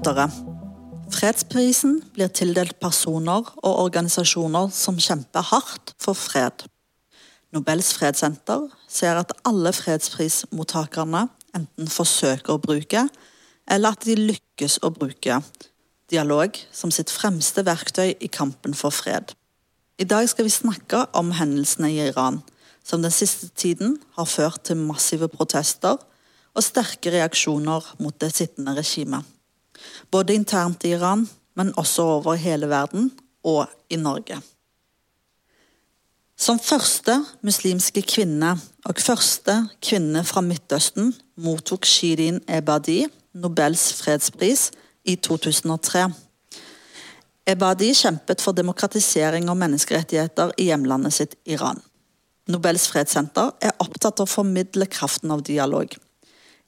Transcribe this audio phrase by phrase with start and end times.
[0.00, 0.30] lyttere.
[1.10, 6.64] Fredsprisen blir tildelt personer og organisasjoner som kjemper hardt for fred.
[7.52, 13.02] Nobels fredssenter ser at alle fredsprismottakerne enten forsøker å bruke,
[13.68, 15.40] eller at de lykkes å bruke
[16.10, 19.34] dialog som sitt fremste verktøy i kampen for fred.
[20.00, 22.40] I dag skal vi snakke om hendelsene i Iran,
[22.82, 26.00] som den siste tiden har ført til massive protester
[26.54, 29.26] og sterke reaksjoner mot det sittende regimet.
[30.10, 33.10] Både internt i Iran, men også over hele verden
[33.44, 34.40] og i Norge.
[36.40, 38.54] Som første muslimske kvinne
[38.88, 44.70] og første kvinne fra Midtøsten mottok Shirin Ebadi Nobels fredspris
[45.04, 46.06] i 2003.
[47.50, 51.78] Ebadi kjempet for demokratisering og menneskerettigheter i hjemlandet sitt Iran.
[52.50, 55.92] Nobels fredssenter er opptatt av å formidle kraften av dialog.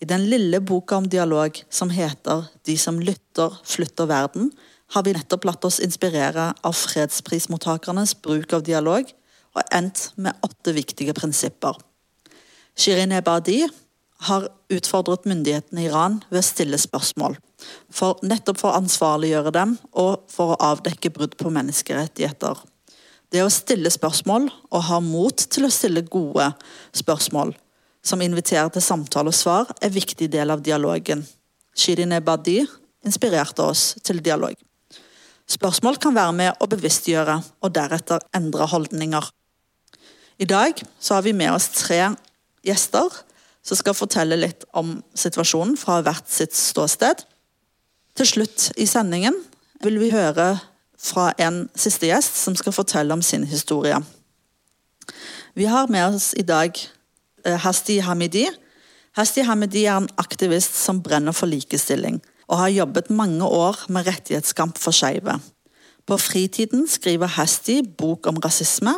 [0.03, 4.51] I den lille boka om dialog som heter 'De som lytter, flytter verden',
[4.91, 9.05] har vi nettopp latt oss inspirere av fredsprismottakernes bruk av dialog,
[9.55, 11.79] og endt med åtte viktige prinsipper.
[12.77, 13.69] Shirin Ebadi
[14.21, 17.37] har utfordret myndighetene i Iran ved å stille spørsmål,
[17.91, 22.59] for nettopp for å ansvarliggjøre dem og for å avdekke brudd på menneskerettigheter.
[23.33, 26.53] Det å stille spørsmål og ha mot til å stille gode
[26.93, 27.55] spørsmål
[28.03, 31.23] som inviterer til samtale og svar, er en viktig del av dialogen.
[31.75, 32.61] Shirin Ebadi
[33.07, 34.55] inspirerte oss til dialog.
[35.49, 39.27] Spørsmål kan være med å bevisstgjøre og deretter endre holdninger.
[40.39, 40.79] I dag
[41.09, 42.01] har vi med oss tre
[42.67, 43.23] gjester
[43.63, 47.23] som skal fortelle litt om situasjonen fra hvert sitt ståsted.
[48.19, 49.37] Til slutt i sendingen
[49.83, 50.57] vil vi høre
[51.03, 53.99] fra en siste gjest som skal fortelle om sin historie.
[55.55, 56.79] Vi har med oss i dag
[57.47, 58.47] Hasti Hamidi.
[59.17, 64.07] Hasti Hamidi er en aktivist som brenner for likestilling, og har jobbet mange år med
[64.07, 65.39] rettighetskamp for skeive.
[66.07, 68.95] På fritiden skriver Hasti bok om rasisme,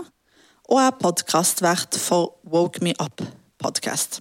[0.71, 4.21] og er podkastvert for Woke Me Up-podkast.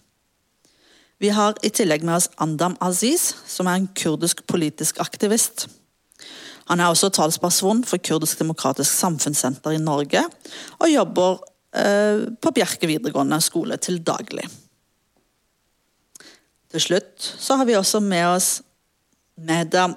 [1.20, 5.68] Vi har i tillegg med oss Andam Aziz, som er en kurdisk politisk aktivist.
[6.68, 10.24] Han er også talsperson for Kurdisk demokratisk samfunnssenter i Norge,
[10.80, 14.44] og jobber Eh, på Bjerke videregående skole til daglig.
[16.74, 18.50] Til slutt så har vi også med oss
[19.42, 19.88] Meda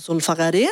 [0.00, 0.66] Zulfarari.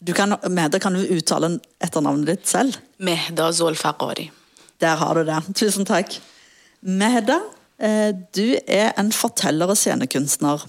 [0.00, 2.78] Du kan, Meda, kan du uttale etternavnet ditt selv?
[2.98, 4.30] Mehda Zulfarari.
[4.80, 5.38] Der har du det.
[5.58, 6.14] Tusen takk.
[6.80, 7.40] Mehda,
[7.78, 10.64] eh, du er en forteller og scenekunstner.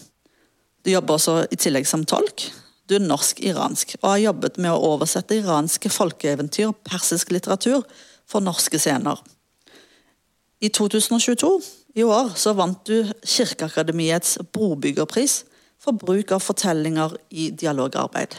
[0.84, 2.50] Du jobber også i tillegg som tolk.
[2.90, 7.84] Du er norsk-iransk og har jobbet med å oversette iranske folkeeventyr og persisk litteratur
[8.30, 9.20] for norske scener.
[10.62, 11.52] I 2022,
[11.96, 15.44] i år, så vant du Kirkeakademiets brobyggerpris
[15.82, 18.36] for bruk av fortellinger i dialogarbeid.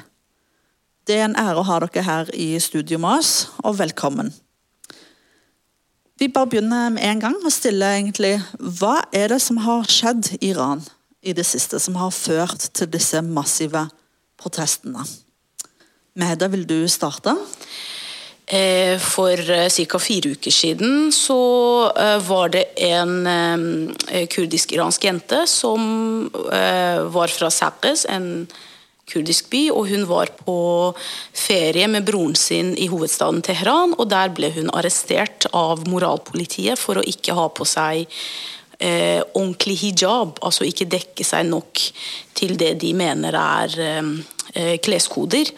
[1.08, 3.32] Det er en ære å ha dere her i studio med oss,
[3.64, 4.30] og velkommen.
[6.20, 10.34] Vi bare begynner med en gang og stiller egentlig Hva er det som har skjedd
[10.36, 10.84] i Iran
[11.24, 13.86] i det siste, som har ført til disse massive
[14.38, 15.06] protestene?
[16.20, 17.32] Mehda, vil du starte?
[18.53, 19.99] Eh, for eh, ca.
[19.99, 25.84] fire uker siden så eh, var det en kurdisk-iransk jente som
[27.15, 28.49] var fra Saqqez, en
[29.11, 30.56] kurdisk by, og hun var på
[31.34, 33.94] ferie med broren sin i hovedstaden Teheran.
[33.99, 38.06] og Der ble hun arrestert av moralpolitiet for å ikke ha på seg
[38.81, 41.82] ordentlig hijab, altså ikke dekke seg nok
[42.34, 43.75] til det de mener er
[44.55, 45.50] eh, kleskoder.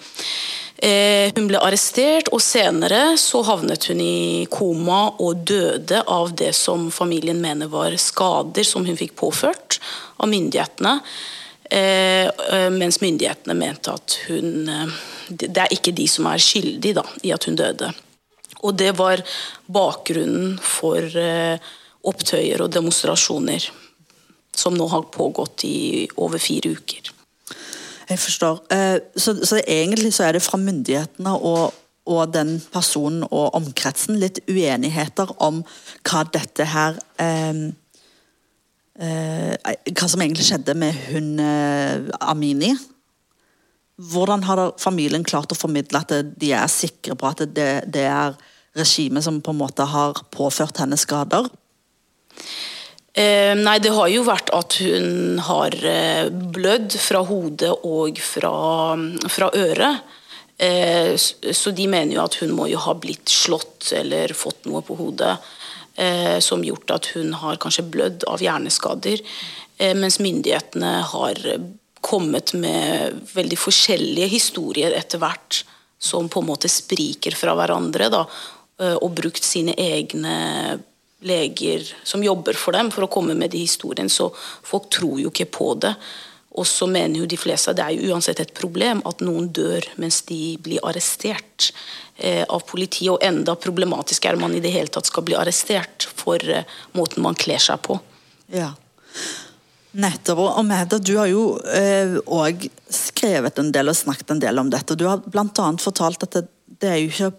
[0.82, 6.50] Eh, hun ble arrestert, og senere så havnet hun i koma og døde av det
[6.58, 9.78] som familien mener var skader som hun fikk påført
[10.18, 10.96] av myndighetene.
[11.70, 14.66] Eh, eh, mens myndighetene mente at hun
[15.32, 17.92] Det er ikke de som er skyldige da, i at hun døde.
[18.66, 19.22] Og det var
[19.64, 21.00] bakgrunnen for
[22.04, 23.70] opptøyer og demonstrasjoner
[24.52, 27.21] som nå har pågått i over fire uker.
[28.08, 28.60] Jeg forstår.
[28.72, 31.74] Eh, så, så, egentlig så er det fra myndighetene og,
[32.06, 35.62] og, den personen og omkretsen litt uenigheter om
[36.08, 37.60] hva dette her eh,
[38.98, 42.72] eh, Hva som egentlig skjedde med hun eh, Amini.
[44.02, 48.38] Hvordan har familien klart å formidle at de er sikre på at det, det er
[48.74, 51.46] regimet som på en måte har påført henne skader?
[53.12, 58.52] Eh, nei, det har jo vært at hun har eh, blødd fra hodet og fra,
[59.28, 60.14] fra øret.
[60.56, 64.84] Eh, så de mener jo at hun må jo ha blitt slått eller fått noe
[64.86, 65.36] på hodet
[66.40, 69.20] som gjort at hun har kanskje blødd av hjerneskader.
[69.92, 71.40] Mens myndighetene har
[72.00, 75.58] kommet med veldig forskjellige historier etter hvert,
[76.00, 78.08] som på en måte spriker fra hverandre.
[78.08, 78.22] Da,
[79.04, 80.80] og brukt sine egne
[81.22, 84.10] leger som jobber for dem, for å komme med de historiene.
[84.10, 85.94] Så folk tror jo ikke på det.
[86.52, 89.48] Og så mener jo de fleste at det er jo uansett et problem at noen
[89.56, 91.70] dør mens de blir arrestert
[92.16, 93.14] eh, av politiet.
[93.14, 97.24] Og enda problematisk er man i det hele tatt skal bli arrestert for eh, måten
[97.24, 97.96] man kler seg på.
[98.52, 98.74] Ja.
[99.92, 100.42] Nettopp.
[100.44, 104.68] Og Mehda, du har jo òg eh, skrevet en del og snakket en del om
[104.72, 104.96] dette.
[104.96, 105.70] Du har bl.a.
[105.80, 107.32] fortalt at det, det, er jo ikke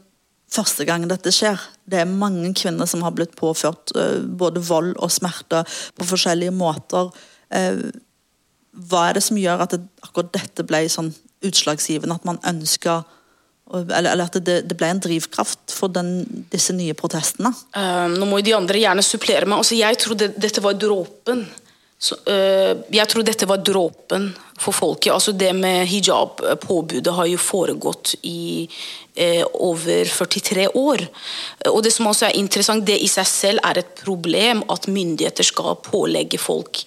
[0.53, 1.59] første gang dette skjer.
[1.89, 5.63] Det er mange kvinner som har blitt påført eh, både vold og smerte
[5.97, 7.11] på forskjellige måter.
[7.53, 7.89] Eh,
[8.73, 11.11] hva er det som gjør at akkurat dette ble sånn
[11.45, 12.17] utslagsgivende?
[12.17, 13.03] At man ønska
[13.73, 17.49] eller, eller, at det, det, ble en drivkraft for den, disse nye protestene?
[17.73, 19.63] Uh, nå må jo de andre gjerne supplere meg.
[19.63, 21.45] Altså, jeg tror det, dette var dråpen
[22.03, 24.25] så, øh, jeg tror dette var dråpen
[24.59, 25.13] for folket.
[25.13, 28.67] Altså det med hijab-påbudet har jo foregått i
[29.15, 31.05] øh, over 43 år.
[31.71, 35.47] Og det som også er interessant, det i seg selv er et problem at myndigheter
[35.47, 36.83] skal pålegge folk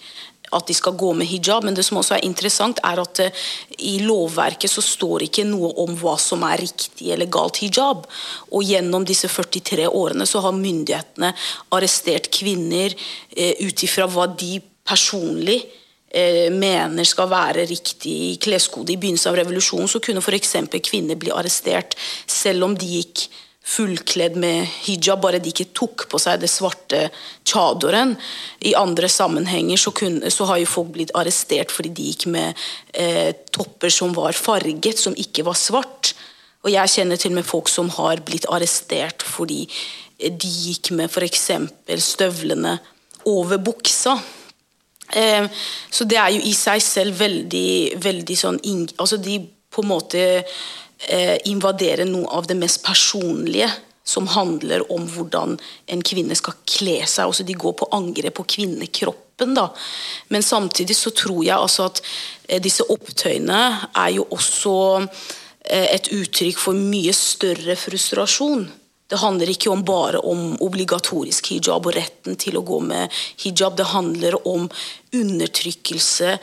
[0.55, 3.41] at de skal gå med hijab, men det som også er interessant, er at uh,
[3.83, 8.07] i lovverket så står ikke noe om hva som er riktig eller galt hijab.
[8.55, 11.33] Og gjennom disse 43 årene så har myndighetene
[11.75, 12.95] arrestert kvinner
[13.35, 15.59] ut ifra hva de personlig
[16.11, 18.95] eh, mener skal være riktig kleskode.
[18.95, 20.57] I begynnelsen av revolusjonen så kunne f.eks.
[20.87, 23.27] kvinner bli arrestert selv om de gikk
[23.67, 27.09] fullkledd med hijab, bare de ikke tok på seg det svarte
[27.43, 28.15] chadoren.
[28.63, 32.67] I andre sammenhenger så, kunne, så har jo folk blitt arrestert fordi de gikk med
[32.95, 36.15] eh, topper som var farget, som ikke var svart.
[36.63, 39.65] Og jeg kjenner til og med folk som har blitt arrestert fordi
[40.17, 41.51] de gikk med f.eks.
[42.07, 42.79] støvlene
[43.27, 44.15] over buksa.
[45.15, 45.47] Eh,
[45.91, 48.57] så det er jo i seg selv veldig, veldig sånn
[48.99, 49.39] altså De
[49.71, 53.69] på en måte eh, invaderer noe av det mest personlige
[54.07, 55.57] som handler om hvordan
[55.93, 57.27] en kvinne skal kle seg.
[57.27, 59.55] Altså de går på angrep på kvinnekroppen.
[59.59, 59.69] Da.
[60.33, 62.01] Men samtidig så tror jeg altså at
[62.49, 63.63] eh, disse opptøyene
[63.93, 64.77] er jo også
[65.67, 68.69] et uttrykk for mye større frustrasjon.
[69.07, 73.13] Det handler ikke om bare om obligatorisk hijab og retten til å gå med
[73.43, 73.77] hijab.
[73.79, 74.69] Det handler om
[75.15, 76.39] undertrykkelse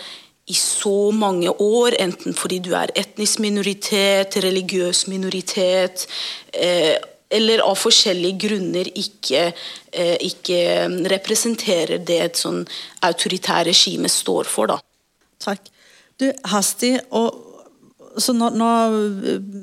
[0.46, 6.08] i så mange år, enten fordi du er etnisk minoritet, religiøs minoritet,
[6.54, 6.96] eh,
[7.34, 9.54] eller av forskjellige grunner ikke,
[9.92, 10.60] eh, ikke
[11.10, 12.68] representerer det et sånn
[13.02, 14.68] autoritært regime står for.
[14.68, 14.80] Da.
[15.40, 15.72] Takk.
[16.20, 17.40] Du, Hasti, og,
[18.18, 18.70] så nå, nå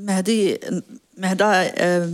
[0.08, 0.41] Mehdi,
[1.20, 2.08] Mehda eh,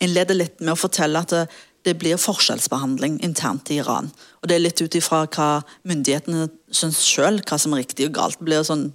[0.00, 1.44] innleder litt med å fortelle at det,
[1.86, 4.10] det blir forskjellsbehandling internt i Iran.
[4.40, 8.16] Og Det er litt ut ifra hva myndighetene syns sjøl, hva som er riktig og
[8.18, 8.40] galt.
[8.40, 8.90] Det blir sånn,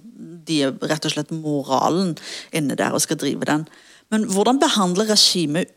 [0.46, 2.14] De er rett og slett moralen
[2.54, 3.66] inne der og skal drive den.
[4.14, 5.72] Men hvordan behandler regimet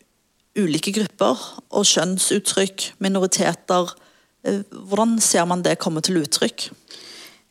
[0.57, 1.39] ulike grupper
[1.73, 3.89] og kjønnsuttrykk, minoriteter?
[4.45, 6.69] Eh, hvordan ser man det komme til uttrykk?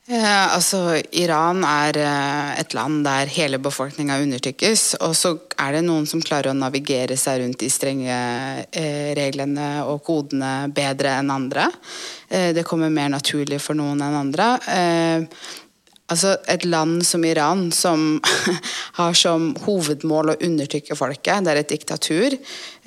[0.08, 4.94] Eh, altså, Iran er eh, et land der hele befolkninga undertrykkes.
[5.04, 8.16] Og så er det noen som klarer å navigere seg rundt de strenge
[8.72, 11.68] eh, reglene og kodene bedre enn andre.
[12.28, 14.48] Det kommer mer naturlig for noen enn andre.
[16.08, 18.20] Altså Et land som Iran, som
[18.98, 22.36] har som hovedmål å undertrykke folket, det er et diktatur,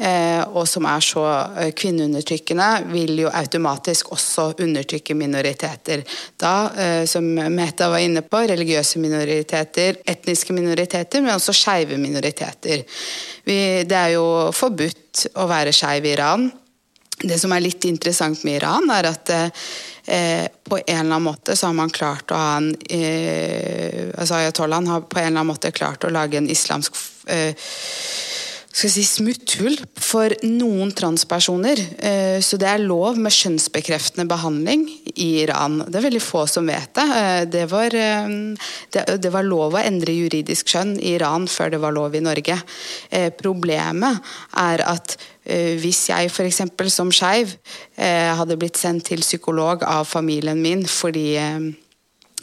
[0.01, 1.25] eh, og som er så
[1.61, 6.01] eh, kvinneundertrykkende, vil jo automatisk også undertrykke minoriteter.
[6.41, 12.81] Da, eh, som Meta var inne på, religiøse minoriteter, etniske minoriteter, men også skeive minoriteter.
[13.45, 14.25] Det er jo
[14.55, 16.49] forbudt å være skeiv i Iran.
[17.21, 21.55] Det som er litt interessant med Iran, er at eh, på en eller annen måte
[21.55, 25.51] så har man klart å ha en eh, altså Ayatollahen har på en eller annen
[25.53, 26.97] måte klart å lage en islamsk
[27.29, 27.53] eh,
[28.71, 31.79] skal si, smutthull for noen transpersoner.
[31.99, 35.81] Eh, så det er lov med kjønnsbekreftende behandling i Iran.
[35.87, 37.07] Det er veldig få som vet det.
[37.17, 41.81] Eh, det var, eh, det var lov å endre juridisk kjønn i Iran før det
[41.83, 42.57] var lov i Norge.
[43.41, 44.19] Problemet
[44.57, 46.59] er at hvis jeg f.eks.
[46.93, 47.55] som skeiv
[47.97, 51.33] hadde blitt sendt til psykolog av familien min fordi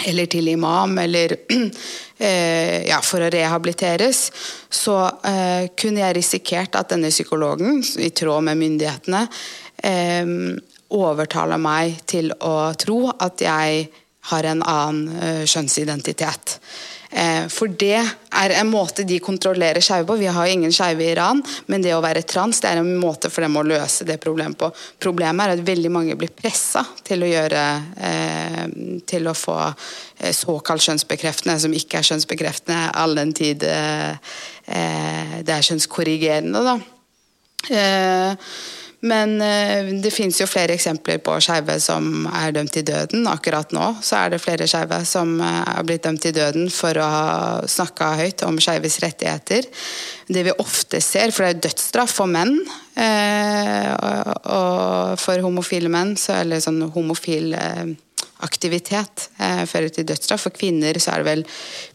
[0.07, 1.35] eller til imam, eller
[2.19, 4.28] eh, ja, for å rehabiliteres,
[4.71, 9.25] så eh, kunne jeg risikert at denne psykologen, i tråd med myndighetene,
[9.83, 10.35] eh,
[10.95, 13.88] overtaler meg til å tro at jeg
[14.30, 16.58] har en annen kjønnsidentitet.
[17.11, 17.97] Eh, for det
[18.37, 20.18] er en måte de kontrollerer skeive på.
[20.20, 23.30] Vi har ingen skeive i Iran, men det å være trans det er en måte
[23.32, 24.68] for dem å løse det problemet på.
[25.00, 28.64] Problemet er at veldig mange blir pressa til å eh,
[29.08, 34.12] til å få eh, såkalt kjønnsbekreftende, som ikke er kjønnsbekreftende all den tid eh,
[34.68, 36.61] eh det er kjønnskorrigerende.
[36.61, 36.76] da.
[39.00, 43.28] Men eh, det finnes jo flere eksempler på skeive som er dømt til døden.
[43.31, 46.99] Akkurat nå så er det flere skeive som er eh, blitt dømt til døden for
[46.99, 47.28] å ha
[47.71, 49.69] snakka høyt om skeives rettigheter.
[50.26, 52.59] Det vi ofte ser, for det er dødsstraff for menn,
[52.99, 53.93] eh,
[54.50, 57.55] og for homofile menn, så eller sånn homofil
[58.43, 60.45] aktivitet fører til dødsstraff.
[60.47, 61.47] For kvinner så er det vel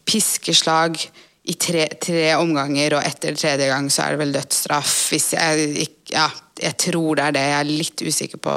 [0.08, 0.98] piskeslag
[1.44, 4.94] i tre, tre, omganger, og etter tredje gang så er det vel dødsstraff.
[5.12, 6.30] Hvis jeg, ja,
[6.64, 7.46] jeg tror det er det.
[7.50, 8.54] Jeg er litt usikker på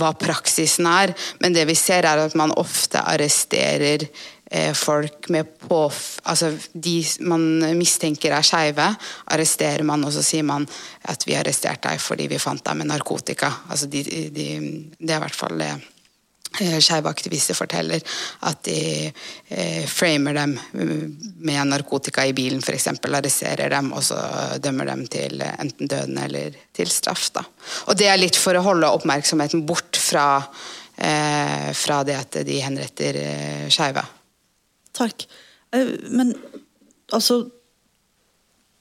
[0.00, 1.14] hva praksisen er.
[1.42, 5.82] Men det vi ser, er at man ofte arresterer eh, folk med på
[6.30, 8.86] Altså de man mistenker er skeive,
[9.34, 10.66] arresterer man, og så sier man
[11.10, 13.50] at vi arresterte deg fordi vi fant deg med narkotika.
[13.68, 14.50] Altså de, de,
[14.98, 15.72] det er i hvert fall det
[16.58, 18.02] skeive aktivister forteller
[18.48, 22.88] at de eh, framer dem med narkotika i bilen, f.eks.
[23.06, 24.18] Arresterer dem og så
[24.62, 27.30] dømmer dem til enten døden eller til straff.
[27.36, 27.44] Da.
[27.88, 30.42] Og det er litt for å holde oppmerksomheten bort fra,
[30.96, 34.04] eh, fra det at de henretter eh, skeive.
[34.96, 35.26] Takk.
[35.76, 36.34] Eh, men
[37.14, 37.44] altså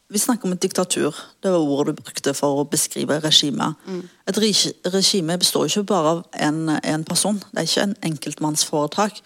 [0.10, 1.16] vi snakker om et diktatur.
[1.40, 3.78] Det var ordet du brukte for å beskrive regimet.
[3.86, 4.06] Mm.
[4.30, 7.38] Et regime består ikke bare av en, person.
[7.52, 9.20] Det er ikke en enkeltmannsforetak.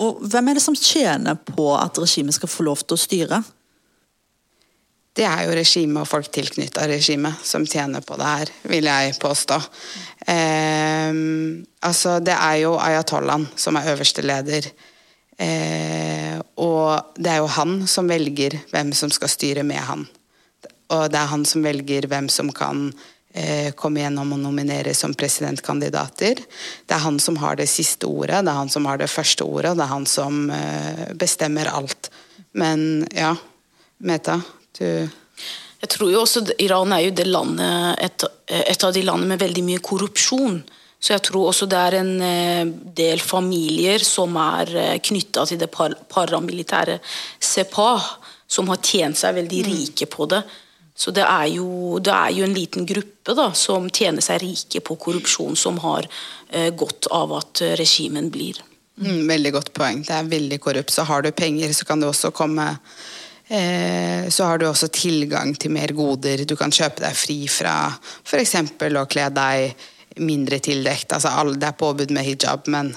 [0.00, 3.42] Og hvem er det som tjener på at regimet skal få lov til å styre?
[5.12, 9.18] Det er jo regimet og folk tilknytta regimet som tjener på det her, vil jeg
[9.20, 9.60] påstå.
[10.32, 11.12] Eh,
[11.84, 14.70] altså, det er jo ayatollahen som er øverste leder.
[15.36, 20.08] Eh, og det er jo han som velger hvem som skal styre med han.
[20.92, 22.90] Og det er han som velger hvem som kan
[23.32, 26.42] eh, komme gjennom og nominere som presidentkandidater.
[26.86, 29.46] Det er han som har det siste ordet, det er han som har det første
[29.46, 32.12] ordet, det er han som eh, bestemmer alt.
[32.58, 33.34] Men ja,
[34.02, 34.40] Meta,
[34.78, 35.08] du
[35.82, 39.40] Jeg tror jo også Iran er jo det landet, et, et av de landene med
[39.40, 40.60] veldig mye korrupsjon.
[41.02, 45.72] Så jeg tror også det er en eh, del familier som er knytta til det
[45.72, 47.00] paramilitære
[47.42, 48.12] Sepah,
[48.46, 49.72] som har tjent seg veldig mm.
[49.72, 50.44] rike på det.
[50.94, 54.82] Så det er, jo, det er jo en liten gruppe da, som tjener seg rike
[54.84, 56.06] på korrupsjon, som har
[56.50, 58.60] eh, godt av at eh, regimen blir.
[59.00, 60.02] Mm, veldig godt poeng.
[60.04, 60.92] Det er veldig korrupt.
[60.92, 62.66] Så har du penger, så kan du også komme
[63.48, 66.44] eh, Så har du også tilgang til mer goder.
[66.44, 67.76] Du kan kjøpe deg fri fra
[68.22, 68.54] f.eks.
[68.76, 69.88] å kle deg
[70.20, 71.16] mindre tildekt.
[71.16, 72.92] Altså, det er påbud med hijab, men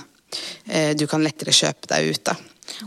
[0.68, 2.24] eh, du kan lettere kjøpe deg ut.
[2.28, 2.36] da.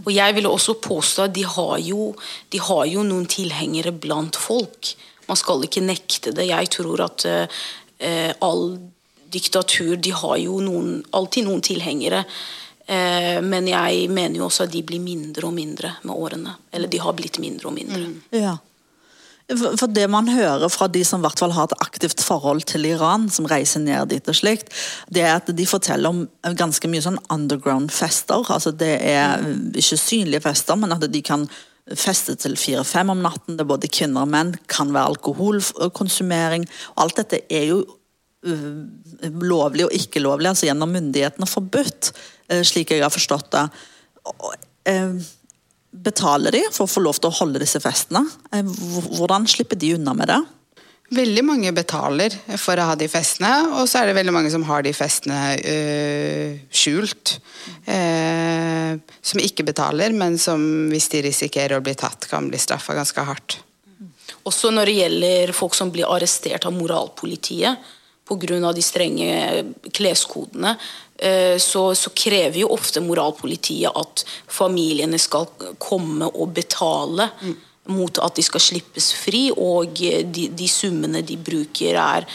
[0.04, 2.12] Og jeg vil også påstå at de har, jo,
[2.52, 4.94] de har jo noen tilhengere blant folk.
[5.28, 6.48] Man skal ikke nekte det.
[6.50, 8.64] Jeg tror at eh, all
[9.28, 12.24] diktatur de har jo noen, alltid noen tilhengere.
[12.88, 16.56] Eh, men jeg mener jo også at de blir mindre og mindre med årene.
[16.72, 18.06] Eller de har blitt mindre og mindre.
[18.06, 18.16] Mm.
[18.40, 18.56] Ja.
[19.48, 22.84] For Det man hører fra de som i hvert fall har et aktivt forhold til
[22.84, 24.68] Iran, som reiser ned dit og slikt,
[25.08, 26.26] det er at de forteller om
[26.58, 28.44] ganske mye sånn underground-fester.
[28.52, 29.40] altså Det er
[29.72, 31.48] ikke synlige fester, men at de kan
[31.96, 33.56] feste til fire-fem om natten.
[33.56, 34.52] Det er både kvinner og menn.
[34.68, 36.68] Kan være alkoholkonsumering.
[36.96, 37.80] og Alt dette er jo
[38.44, 38.84] uh,
[39.40, 42.12] lovlig og ikke lovlig, altså gjennom myndighetene forbudt,
[42.52, 43.64] uh, slik jeg har forstått det.
[44.28, 45.16] Uh,
[45.88, 48.24] Betaler de for å få lov til å holde disse festene?
[48.52, 48.64] Eh,
[49.16, 50.38] hvordan slipper de unna med det?
[51.16, 53.48] Veldig mange betaler for å ha de festene,
[53.80, 57.38] og så er det veldig mange som har de festene øh, skjult.
[57.88, 60.60] Øh, som ikke betaler, men som
[60.92, 63.56] hvis de risikerer å bli tatt, kan bli straffa ganske hardt.
[64.48, 67.88] Også når det gjelder folk som blir arrestert av moralpolitiet
[68.28, 68.72] pga.
[68.72, 69.64] de strenge
[69.96, 70.76] kleskodene,
[71.58, 75.48] så, så, krever jo ofte moralpolitiet at familiene skal
[75.82, 77.56] komme og betale mm.
[77.90, 82.28] mot at de skal slippes fri, og de, de summene de bruker, er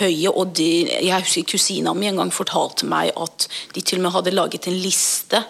[0.00, 0.30] høye.
[0.30, 0.70] og de,
[1.02, 4.70] Jeg husker kusina mi en gang fortalte meg at de til og med hadde laget
[4.70, 5.42] en liste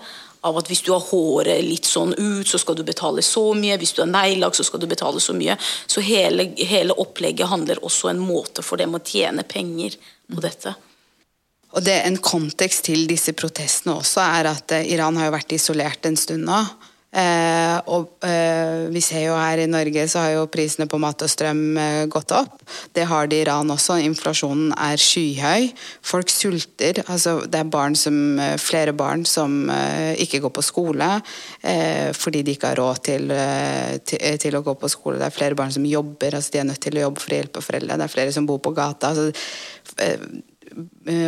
[0.43, 3.77] av at hvis du har håret litt sånn ut, så skal du betale så mye.
[3.79, 5.55] Hvis du har neglelakk, så skal du betale så mye.
[5.87, 9.95] Så hele, hele opplegget handler også en måte for dem å tjene penger
[10.27, 10.75] på dette.
[11.73, 15.55] Og det En kontekst til disse protestene også er at eh, Iran har jo vært
[15.57, 16.63] isolert en stund nå.
[17.13, 21.21] Eh, og eh, vi ser jo her i Norge så har jo prisene på mat
[21.21, 22.63] og strøm eh, gått opp.
[22.97, 23.99] Det har det i Iran også.
[24.01, 25.69] Inflasjonen er skyhøy.
[26.09, 27.03] Folk sulter.
[27.05, 31.11] Altså, det er barn som, eh, flere barn som eh, ikke går på skole
[32.17, 33.31] fordi de ikke har råd til,
[34.07, 35.19] til, til, å gå på skole.
[35.21, 37.39] Det er flere barn som jobber, altså de er nødt til å jobbe for å
[37.39, 37.99] hjelpe foreldre.
[37.99, 39.13] Det er flere som bor på gata.
[39.13, 40.52] Altså,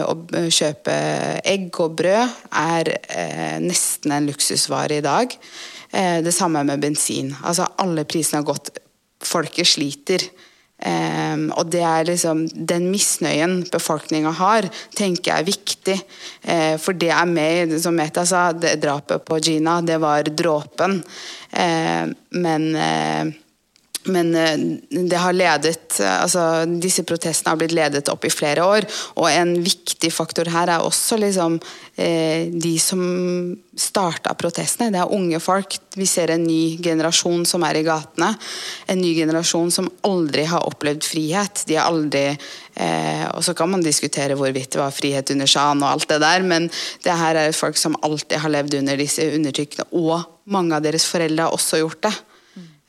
[0.04, 0.14] å
[0.48, 0.94] kjøpe
[1.44, 2.90] egg og brød er
[3.62, 5.38] nesten en luksusvare i dag.
[5.94, 7.30] Eh, det samme med bensin.
[7.44, 8.72] Altså alle prisene har gått.
[9.24, 10.26] Folket sliter.
[10.84, 15.94] Um, og det er liksom Den misnøyen befolkninga har, tenker jeg er viktig.
[16.42, 20.98] Uh, for det er med, som Meta sa, drapet på Gina, det var dråpen.
[21.54, 23.30] Uh, men uh,
[24.04, 24.58] men eh,
[24.90, 28.86] det har ledet, altså disse protestene har blitt ledet opp i flere år.
[29.20, 31.56] Og en viktig faktor her er også liksom,
[31.96, 33.00] eh, de som
[33.76, 34.92] starta protestene.
[34.92, 35.78] Det er unge folk.
[35.96, 38.34] Vi ser en ny generasjon som er i gatene.
[38.92, 41.64] En ny generasjon som aldri har opplevd frihet.
[41.68, 45.82] De har aldri eh, Og så kan man diskutere hvorvidt det var frihet under sjahen
[45.82, 46.68] og alt det der, men
[47.04, 49.88] det her er folk som alltid har levd under disse undertrykkene.
[49.96, 52.14] Og mange av deres foreldre har også gjort det.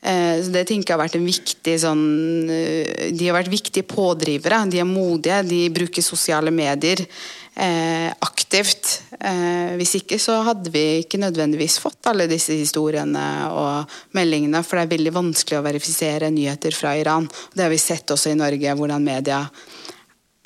[0.06, 2.04] Eh, så Det tenker jeg har vært en viktig sånn
[2.52, 4.62] eh, De har vært viktige pådrivere.
[4.70, 9.02] De er modige, de bruker sosiale medier eh, aktivt.
[9.18, 14.78] Eh, hvis ikke så hadde vi ikke nødvendigvis fått alle disse historiene og meldingene, for
[14.78, 17.28] det er veldig vanskelig å verifisere nyheter fra Iran.
[17.54, 19.42] Det har vi sett også i Norge, hvordan media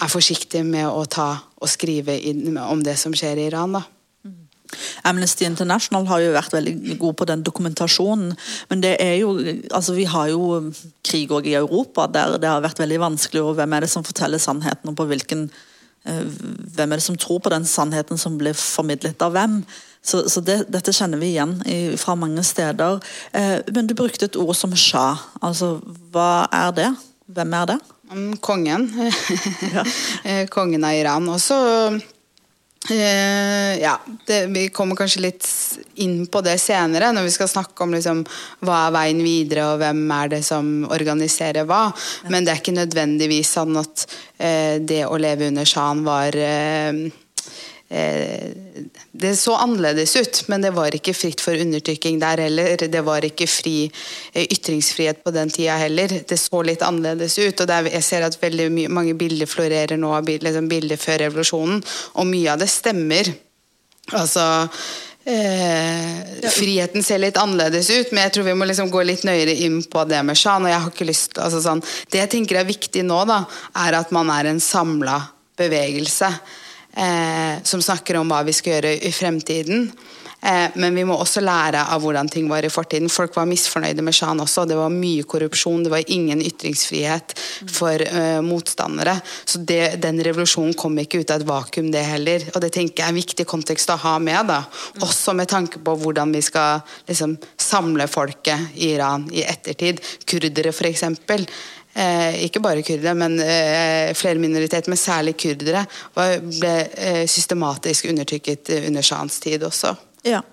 [0.00, 2.16] er forsiktige med å ta og skrive
[2.64, 3.76] om det som skjer i Iran.
[3.76, 3.84] da.
[5.04, 8.34] Amnesty International har jo vært veldig god på den dokumentasjonen.
[8.70, 9.34] Men det er jo
[9.70, 10.70] altså Vi har jo
[11.06, 13.42] krig òg i Europa der det har vært veldig vanskelig.
[13.42, 15.50] og Hvem er det som forteller sannheten, og på hvilken
[16.06, 16.24] eh,
[16.76, 19.62] hvem er det som tror på den sannheten som blir formidlet av hvem?
[20.02, 23.00] Så, så det, Dette kjenner vi igjen i, fra mange steder.
[23.32, 25.12] Eh, men du brukte et ord som sja.
[25.42, 25.78] Altså,
[26.12, 26.90] hva er det?
[27.30, 27.80] Hvem er det?
[28.40, 28.88] Kongen.
[29.74, 29.84] ja.
[30.24, 31.28] Eh, kongen av Iran.
[31.32, 31.58] Og så
[32.90, 33.94] ja,
[34.26, 35.46] det, Vi kommer kanskje litt
[36.02, 38.24] inn på det senere, når vi skal snakke om liksom,
[38.66, 41.86] hva er veien videre, og hvem er det som organiserer hva.
[42.32, 44.06] Men det er ikke nødvendigvis sånn at
[44.38, 47.10] eh, det å leve under Shan var Eh,
[49.12, 52.76] det så annerledes ut, men det var ikke fritt for undertrykking der heller.
[52.86, 53.74] Det var ikke fri
[54.32, 56.14] eh, ytringsfrihet på den tida heller.
[56.28, 57.60] Det så litt annerledes ut.
[57.60, 61.82] og Jeg ser at veldig mange bilder florerer nå, liksom bilder før revolusjonen,
[62.14, 63.34] og mye av det stemmer.
[64.14, 64.46] Altså
[65.30, 69.52] Eh, friheten ser litt annerledes ut, men jeg tror vi må liksom gå litt nøyere
[69.66, 70.64] inn på det med Shan.
[70.64, 73.44] og jeg har ikke lyst altså sånn, Det jeg tenker er viktig nå, da,
[73.84, 75.20] er at man er en samla
[75.60, 76.32] bevegelse
[76.96, 79.90] eh, som snakker om hva vi skal gjøre i fremtiden.
[80.42, 83.10] Eh, men vi må også lære av hvordan ting var i fortiden.
[83.12, 84.64] Folk var misfornøyde med Shan også.
[84.68, 87.34] Det var mye korrupsjon, det var ingen ytringsfrihet
[87.70, 89.18] for uh, motstandere.
[89.44, 92.46] Så det, den revolusjonen kom ikke ut av et vakuum, det heller.
[92.54, 94.48] Og det tenker jeg er en viktig kontekst å ha med.
[94.48, 94.62] da.
[95.04, 100.00] Også med tanke på hvordan vi skal liksom, samle folket i Iran i ettertid.
[100.24, 101.04] Kurdere, f.eks.
[101.90, 105.82] Eh, ikke bare kurdere, men eh, flere minoriteter, men særlig kurdere,
[106.14, 109.96] var, ble eh, systematisk undertrykket under sjahens tid også.
[110.28, 110.44] Ja.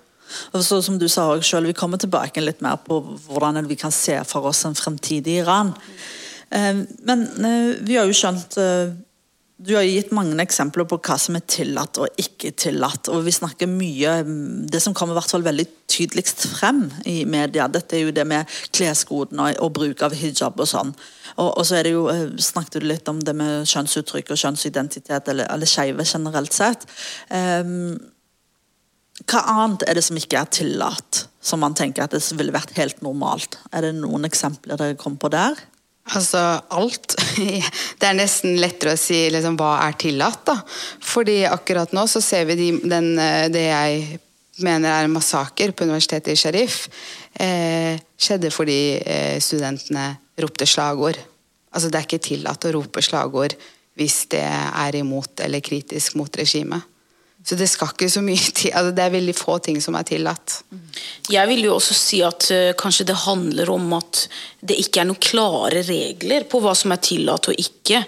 [0.52, 3.94] Og så, som du sa selv, Vi kommer tilbake litt mer på hvordan vi kan
[3.94, 5.74] se for oss en fremtidig Iran.
[6.50, 8.96] Eh, men eh, vi har jo skjønt eh,
[9.58, 13.08] du har gitt mange eksempler på hva som er tillatt og ikke tillatt.
[13.10, 14.12] og Vi snakker mye
[14.70, 18.22] Det som kommer i hvert fall veldig tydeligst frem i media, dette er jo det
[18.30, 20.94] med kleskodene og, og bruk av hijab og sånn.
[21.38, 24.40] Og, og, så er det jo, eh, snakket du litt om det med kjønnsuttrykk og
[24.42, 26.86] kjønnsidentitet, eller, eller skeive generelt sett.
[27.30, 27.96] Um,
[29.26, 32.76] hva annet er det som ikke er tillatt, som man tenker at det ville vært
[32.78, 33.58] helt normalt?
[33.72, 35.58] Er det noen eksempler dere kom på der?
[36.16, 36.40] Altså
[36.72, 37.16] alt.
[38.00, 40.56] Det er nesten lettere å si liksom, hva er tillatt, da.
[41.04, 44.20] Fordi akkurat nå så ser vi de, den, eh, det jeg
[44.64, 46.78] mener er en massaker på universitetet i Sharif,
[47.38, 51.20] eh, skjedde fordi eh, studentene ropte slagord.
[51.72, 53.56] Altså det er ikke tillatt å rope slagord
[53.98, 56.86] hvis det er imot eller kritisk mot regimet.
[57.48, 58.72] Så det skal ikke så mye til.
[58.74, 60.58] Altså, det er veldig få ting som er tillatt.
[61.30, 64.24] Jeg vil jo også si at uh, kanskje det handler om at
[64.60, 68.02] det ikke er noen klare regler på hva som er tillatt og ikke.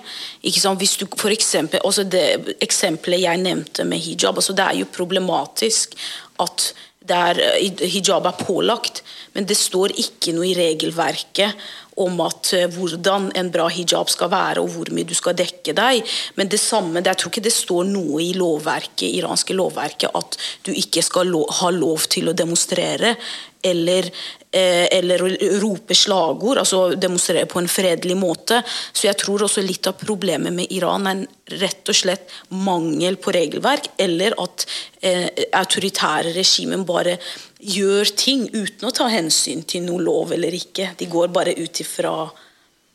[0.44, 0.80] ikke sant?
[0.82, 4.92] Hvis du, for eksempel, altså det eksempelet jeg nevnte med hijab, altså det er jo
[4.92, 5.96] problematisk
[6.42, 6.72] at
[7.10, 9.02] der eh, hijab er pålagt,
[9.34, 11.56] men det står ikke noe i regelverket
[12.02, 15.74] om at eh, hvordan en bra hijab skal være og hvor mye du skal dekke
[15.76, 16.16] deg.
[16.38, 20.72] Men det samme, jeg tror ikke det står noe i lovverket, iranske lovverket at du
[20.74, 23.16] ikke skal ha lov til å demonstrere
[23.62, 24.06] eller,
[24.50, 25.24] eh, eller
[25.60, 28.62] rope slagord, altså demonstrere på en fredelig måte.
[28.92, 31.26] Så jeg tror også litt av problemet med Iran er
[31.60, 34.66] rett og slett mangel på regelverk, eller at
[35.02, 37.18] eh, autoritære regimer bare
[37.60, 40.92] gjør ting uten å ta hensyn til noe lov eller ikke.
[40.98, 42.14] De går bare ut ifra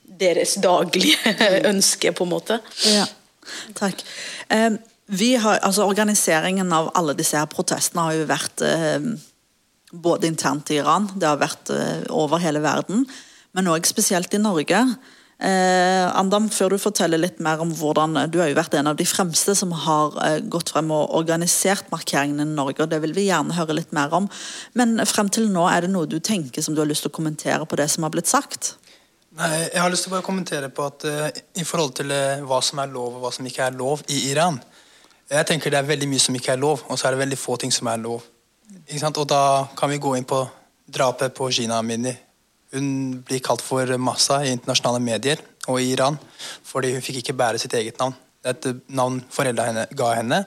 [0.06, 1.36] deres daglige
[1.72, 2.60] ønske, på en måte.
[2.90, 3.06] Ja,
[3.78, 4.04] takk.
[4.50, 8.64] Har, altså Organiseringen av alle disse her protestene har jo vært
[9.96, 13.06] både internt i Iran, det har vært eh, over hele verden,
[13.56, 14.82] men òg spesielt i Norge.
[15.36, 18.96] Eh, Andam, før du forteller litt mer om hvordan Du har jo vært en av
[18.96, 23.12] de fremste som har eh, gått frem og organisert markeringene i Norge, og det vil
[23.18, 24.30] vi gjerne høre litt mer om.
[24.80, 27.18] Men frem til nå, er det noe du tenker som du har lyst til å
[27.18, 28.78] kommentere på det som har blitt sagt?
[29.36, 32.40] Nei, Jeg har lyst til å bare kommentere på at eh, i forhold til uh,
[32.48, 34.62] hva som er lov og hva som ikke er lov i Iran
[35.28, 37.40] Jeg tenker det er veldig mye som ikke er lov, og så er det veldig
[37.42, 38.24] få ting som er lov.
[38.24, 40.46] Og da kan vi gå inn på
[40.88, 42.14] drapet på Gina Amini.
[42.74, 46.18] Hun blir kalt for Massa i internasjonale medier og i Iran
[46.66, 48.16] fordi hun fikk ikke bære sitt eget navn.
[48.46, 50.44] Det er et navn foreldrene ga henne,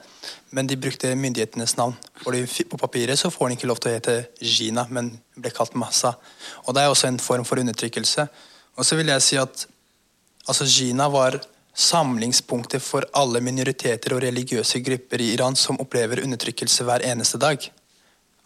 [0.55, 1.97] men de brukte myndighetenes navn.
[2.23, 5.51] Fordi På papiret så får hun ikke lov til å hete Gina, men hun ble
[5.51, 6.13] kalt Massa.
[6.65, 8.27] Og Det er også en form for undertrykkelse.
[8.77, 9.67] Og så vil jeg si at
[10.47, 11.41] altså Gina var
[11.75, 17.59] samlingspunktet for alle minoriteter og religiøse grupper i Iran som opplever undertrykkelse hver eneste dag.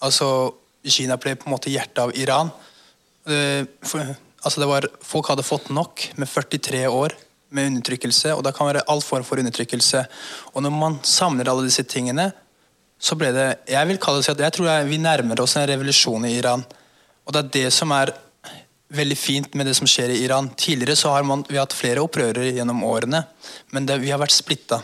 [0.01, 2.49] Altså, Kina ble på en måte hjertet av Iran.
[3.23, 7.15] Uh, for, altså var, folk hadde fått nok med 43 år
[7.53, 10.05] med undertrykkelse, og det kan være all form for undertrykkelse.
[10.53, 12.31] Og når man samler alle disse tingene,
[13.03, 15.67] så ble det Jeg vil kalle det at jeg tror jeg, vi nærmer oss en
[15.67, 16.63] revolusjon i Iran.
[17.27, 18.13] Og det er det som er
[18.93, 20.49] veldig fint med det som skjer i Iran.
[20.57, 23.23] Tidligere så har man, vi har hatt flere opprørere gjennom årene,
[23.73, 24.81] men det, vi har vært splitta.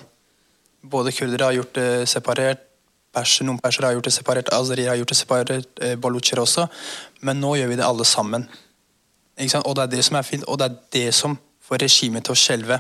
[0.82, 2.66] Både kurdere har gjort det separert,
[3.16, 6.68] perser, noen persere har gjort det separert, azerier har gjort det separert, eh, balutsjer også.
[7.26, 8.48] Men nå gjør vi det alle sammen.
[9.40, 12.36] Og det er det som er fint, og det er det som får regimet til
[12.36, 12.80] å skjelve.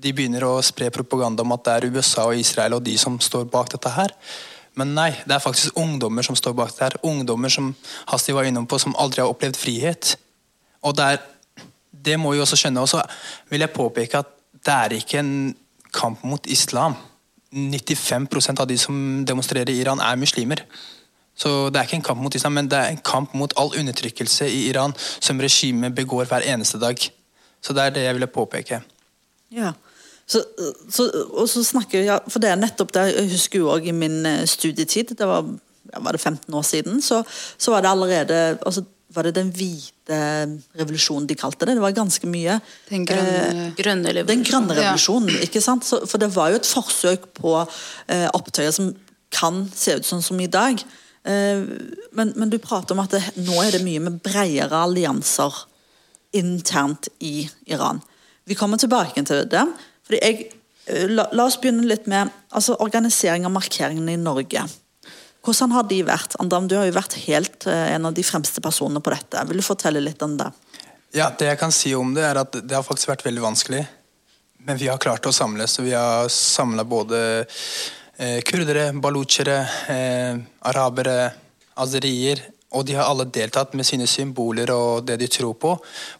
[0.00, 3.18] De begynner å spre propaganda om at det er USA og Israel og de som
[3.20, 4.12] står bak dette her.
[4.78, 6.96] Men nei, det er faktisk ungdommer som står bak det her.
[7.06, 7.72] Ungdommer som
[8.12, 10.14] Hasti var innom på, som aldri har opplevd frihet.
[10.86, 12.84] Og det, er, det må vi også skjønne.
[12.84, 13.02] Og så
[13.50, 15.34] vil jeg påpeke at det er ikke en
[15.92, 16.96] kamp mot islam.
[17.50, 20.62] 95% av de som demonstrerer i Iran, er muslimer.
[21.40, 23.72] Så det er ikke en kamp mot islam, men det er en kamp mot all
[23.80, 27.00] undertrykkelse i Iran som regimet begår hver eneste dag.
[27.64, 28.82] Så det er det jeg ville påpeke.
[29.56, 29.72] Ja,
[30.30, 30.44] så,
[30.90, 33.96] så, og så snakker jeg, for det er nettopp det Jeg husker jo også i
[33.96, 35.48] min eh, studietid, det var,
[35.96, 37.22] var det 15 år siden, så,
[37.58, 40.20] så var det allerede altså, var det den hvite
[40.78, 41.74] revolusjonen de kalte det?
[41.74, 42.60] Det var ganske mye.
[42.90, 44.28] Den grønne, eh, grønne revolusjonen.
[44.30, 45.42] Den grønne revolusjonen, ja.
[45.48, 45.86] ikke sant?
[45.88, 48.92] Så, for det var jo et forsøk på eh, opptøyer som
[49.34, 50.78] kan se ut sånn som i dag.
[51.24, 51.64] Eh,
[52.12, 55.64] men, men, du prater om at det, nå er det mye med bredere allianser
[56.36, 58.00] internt i Iran.
[58.48, 59.66] Vi kommer tilbake til det.
[60.06, 60.52] fordi jeg,
[60.86, 64.64] eh, la, la oss begynne litt med altså, organisering av markeringene i Norge.
[65.44, 66.36] Hvordan har de vært?
[66.40, 69.44] Andam, du har jo vært helt eh, en av de fremste personene på dette.
[69.48, 70.50] Vil du fortelle litt om det?
[71.16, 73.86] Ja, Det jeg kan si om det, er at det har faktisk vært veldig vanskelig.
[74.66, 75.78] Men vi har klart å samles.
[75.80, 77.46] vi har samla både
[78.44, 81.30] kurdere, balutsjere, eh, arabere,
[81.80, 82.42] azerier.
[82.70, 85.72] Og de har alle deltatt med sine symboler og det de tror på,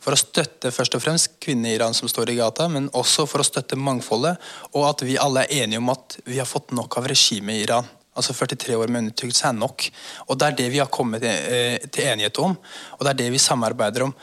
[0.02, 3.26] for å støtte først og fremst kvinnene i Iran som står i gata, men også
[3.30, 4.40] for å støtte mangfoldet,
[4.72, 7.62] og at vi alle er enige om at vi har fått nok av regimet i
[7.68, 7.86] Iran.
[8.18, 9.86] Altså 43 år med undertrykkelse er nok.
[10.26, 12.58] Og Det er det vi har kommet eh, til enighet om,
[12.98, 14.16] og det er det vi samarbeider om.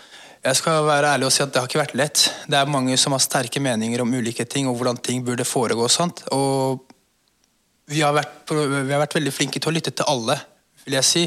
[0.43, 2.27] Jeg skal være ærlig og si at Det har ikke vært lett.
[2.47, 5.87] Det er mange som har sterke meninger om ulike ting og hvordan ting burde foregå.
[5.87, 6.27] og sånt.
[6.35, 6.83] Og
[7.87, 10.37] vi har, vært, vi har vært veldig flinke til å lytte til alle,
[10.85, 11.25] vil jeg si.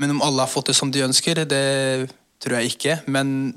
[0.00, 1.64] Men om alle har fått det som de ønsker, det
[2.42, 3.00] tror jeg ikke.
[3.10, 3.56] Men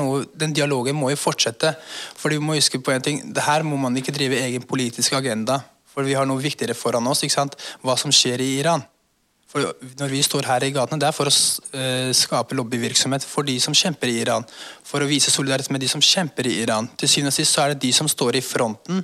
[0.00, 1.74] noe, den dialogen må jo fortsette.
[2.16, 5.14] For vi må huske på en ting, det her må man ikke drive egen politisk
[5.18, 5.60] agenda
[5.96, 7.24] for vi har noe viktigere foran oss.
[7.24, 7.56] ikke sant?
[7.80, 8.84] Hva som skjer i Iran.
[9.48, 9.64] For
[9.96, 13.56] når vi står her i gatene, Det er for å uh, skape lobbyvirksomhet for de
[13.62, 14.44] som kjemper i Iran.
[14.84, 16.90] For å vise solidaritet med de som kjemper i Iran.
[16.98, 19.00] Til syvende og sist så er det de som står i fronten,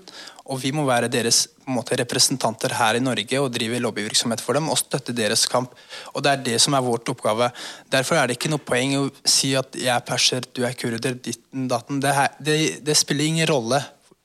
[0.53, 4.69] og vi må være deres måte, representanter her i Norge og drive lobbyvirksomhet for dem
[4.69, 5.73] og støtte deres kamp.
[6.13, 7.49] Og Det er det som er vårt oppgave.
[7.91, 11.17] Derfor er det ikke noe poeng å si at jeg er perser, du er kurder,
[11.17, 12.03] ditten datten.
[12.05, 13.83] Det, her, det, det spiller ingen rolle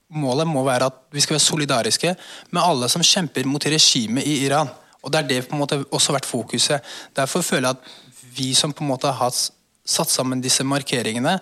[0.07, 2.13] Målet må være at vi skal være solidariske
[2.55, 4.69] med alle som kjemper mot regimet i Iran.
[5.03, 6.79] Og Det er det på en måte også vært fokuset.
[7.15, 11.35] Derfor føler jeg at vi som på en måte har satt sammen disse markeringene,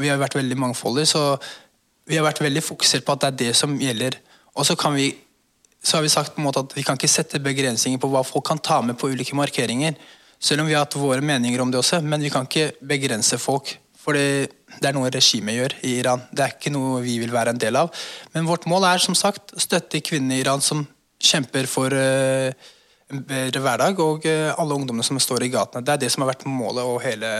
[0.00, 1.22] vi har vært veldig mangfoldige, så
[2.08, 4.16] vi har vært veldig fokusert på at det er det som gjelder.
[4.58, 5.12] Og så, kan vi,
[5.82, 8.24] så har vi sagt på en måte at vi kan ikke sette begrensninger på hva
[8.26, 9.96] folk kan ta med på ulike markeringer.
[10.42, 13.38] Selv om vi har hatt våre meninger om det også, men vi kan ikke begrense
[13.38, 13.76] folk.
[14.02, 14.50] For det,
[14.82, 16.24] er noe regimet gjør i Iran.
[16.34, 17.92] Det er ikke noe vi vil være en del av.
[18.34, 20.82] Men vårt mål er som sagt støtte kvinnene i Iran som
[21.22, 22.50] kjemper for uh,
[23.12, 25.84] en bedre hverdag, og uh, alle ungdommene som står i gatene.
[25.86, 27.30] Det er det som har vært målet og hele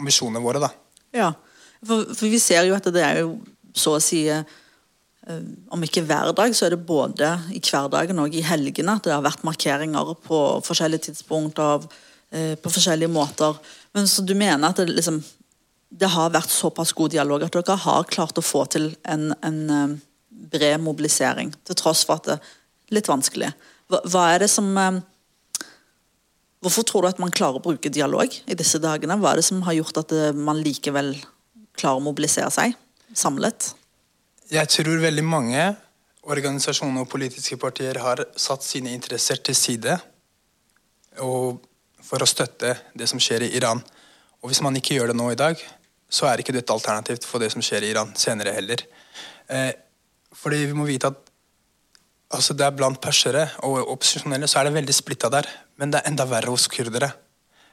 [0.00, 0.62] ambisjonene våre.
[0.64, 0.72] da.
[1.12, 1.34] Ja,
[1.86, 3.36] for, for, vi ser jo at det er jo
[3.74, 4.42] så å si uh,
[5.72, 9.14] om ikke hver dag, så er det både i hverdagen og i helgene at det
[9.14, 11.86] har vært markeringer på forskjellige tidspunkt av,
[12.32, 13.54] på forskjellige måter.
[13.94, 15.20] Men så du mener at det, liksom,
[15.94, 19.94] det har vært såpass god dialog at dere har klart å få til en, en
[20.50, 23.52] bred mobilisering, til tross for at det er litt vanskelig.
[23.92, 24.74] Hva, hva er det som
[26.62, 29.16] Hvorfor tror du at man klarer å bruke dialog i disse dagene?
[29.18, 31.16] Hva er det som har gjort at man likevel
[31.78, 32.76] klarer å mobilisere seg
[33.14, 33.72] samlet?
[34.52, 35.64] Jeg tror veldig mange
[36.22, 39.96] organisasjoner og politiske partier har satt sine interesser til side
[41.16, 43.82] for å støtte det som skjer i Iran.
[44.42, 45.58] Og Hvis man ikke gjør det nå i dag,
[46.12, 48.84] så er ikke det et alternativ for det som skjer i Iran senere heller.
[49.48, 49.72] Eh,
[50.36, 51.30] fordi vi må vite at
[52.32, 55.48] altså det er blant persere og opposisjonelle så er det veldig splitta der.
[55.80, 57.12] Men det er enda verre hos kurdere.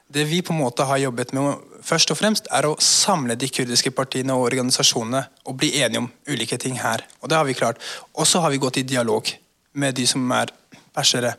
[0.09, 3.49] Det vi på en måte har jobbet med, først og fremst, er å samle de
[3.49, 7.03] kurdiske partiene og organisasjonene og bli enige om ulike ting her.
[7.21, 7.77] Og det har vi klart.
[8.17, 9.29] Og så har vi gått i dialog
[9.77, 10.49] med de som er
[10.95, 11.35] persere.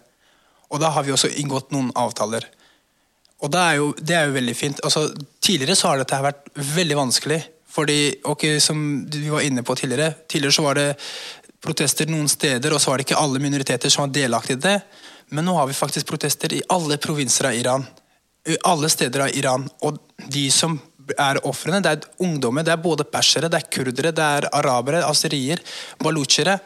[0.70, 2.46] Og da har vi også inngått noen avtaler.
[3.42, 4.82] Og det er jo, det er jo veldig fint.
[4.86, 5.08] Altså,
[5.42, 7.40] tidligere så har dette vært veldig vanskelig.
[7.70, 8.80] Fordi, og som
[9.10, 10.88] vi var inne på tidligere, tidligere så var det
[11.62, 14.76] protester noen steder, og så var det ikke alle minoriteter som var delaktige i det.
[15.34, 17.86] Men nå har vi faktisk protester i alle provinser av Iran.
[18.48, 19.66] I alle steder av Iran.
[19.84, 19.98] Og
[20.32, 20.78] de som
[21.18, 22.64] er ofrene, det er ungdommer.
[22.66, 25.62] Det er både persere, det er kurdere, det er arabere, aserier,
[26.02, 26.58] balutsjere.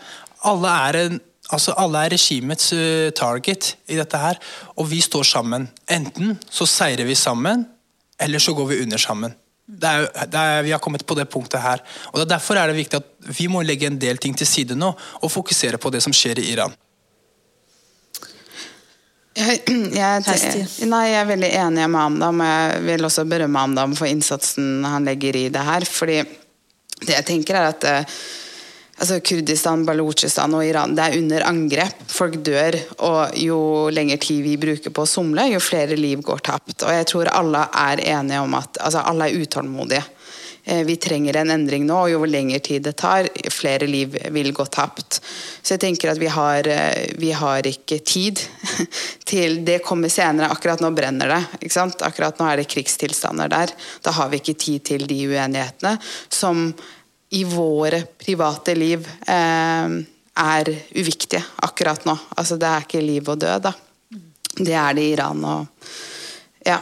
[0.51, 4.41] Alle er, en, altså alle er regimets uh, target i dette her.
[4.77, 5.69] Og vi står sammen.
[5.91, 7.67] Enten så seirer vi sammen,
[8.21, 9.35] eller så går vi under sammen.
[9.65, 11.81] Det er, det er, vi har kommet på det punktet her.
[12.13, 14.77] Og det Derfor er det viktig at vi må legge en del ting til side
[14.77, 16.75] nå og fokusere på det som skjer i Iran.
[19.35, 19.65] Jeg,
[19.99, 22.43] jeg, nei, jeg er veldig enig med Amdam.
[22.47, 25.87] Jeg vil også berømme Amdam for innsatsen han legger i det her.
[25.89, 26.23] fordi
[27.05, 28.13] det jeg tenker er at eh,
[29.03, 32.05] altså Kurdistan, Balutsjistan og Iran det er under angrep.
[32.07, 32.79] Folk dør.
[33.09, 33.59] Og jo
[33.95, 36.77] lengre tid vi bruker på å somle, jo flere liv går tapt.
[36.83, 40.05] Og jeg tror alle er enige om at altså alle er utålmodige.
[40.65, 44.53] Eh, vi trenger en endring nå, og jo lengre tid det tar, flere liv vil
[44.57, 45.21] gå tapt.
[45.61, 48.41] Så jeg tenker at vi har, eh, vi har ikke tid
[49.31, 50.49] til Det kommer senere.
[50.49, 51.69] Akkurat nå brenner det.
[52.01, 53.75] Akkurat nå er det krigstilstander der.
[54.03, 55.99] Da har vi ikke tid til de uenighetene
[56.33, 56.71] som
[57.35, 59.97] i våre private liv eh,
[60.35, 62.17] er uviktige akkurat nå.
[62.39, 63.75] Altså det er ikke liv og død, da.
[64.55, 65.67] Det er det i Iran og
[66.65, 66.81] Ja.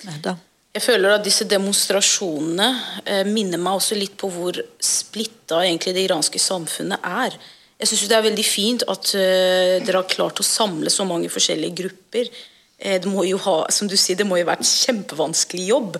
[0.00, 0.36] Ja,
[0.70, 2.68] jeg føler at disse demonstrasjonene
[3.02, 7.34] eh, minner meg også litt på hvor splitta egentlig det iranske samfunnet er.
[7.80, 11.32] Jeg syns det er veldig fint at eh, dere har klart å samle så mange
[11.32, 12.30] forskjellige grupper.
[12.78, 15.98] Eh, det må jo ha, som du sier, det må jo være et kjempevanskelig jobb.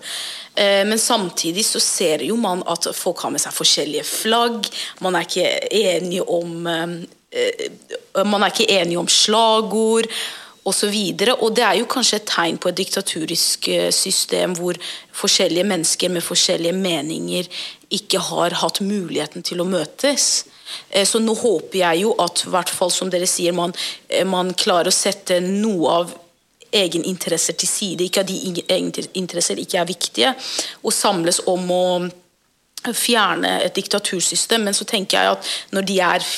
[0.55, 4.71] Eh, men samtidig så ser jo man at folk har med seg forskjellige flagg.
[5.03, 5.49] Man er ikke
[5.81, 10.07] enige om eh, eh Man er ikke enige om slagord
[10.63, 10.75] Og,
[11.41, 14.77] og det er jo kanskje et tegn på et diktaturisk eh, system hvor
[15.17, 17.49] forskjellige mennesker med forskjellige meninger
[17.89, 20.45] ikke har hatt muligheten til å møtes.
[20.89, 23.73] Eh, så nå håper jeg jo at hvert fall som dere sier, man,
[24.07, 26.13] eh, man klarer å sette noe av
[26.71, 28.05] egeninteresser til side.
[28.05, 30.35] Ikke at de egeninteresser ikke er viktige.
[30.85, 31.83] Og samles om å
[32.93, 34.63] fjerne et diktatursystem.
[34.69, 36.29] Men så tenker jeg at når de er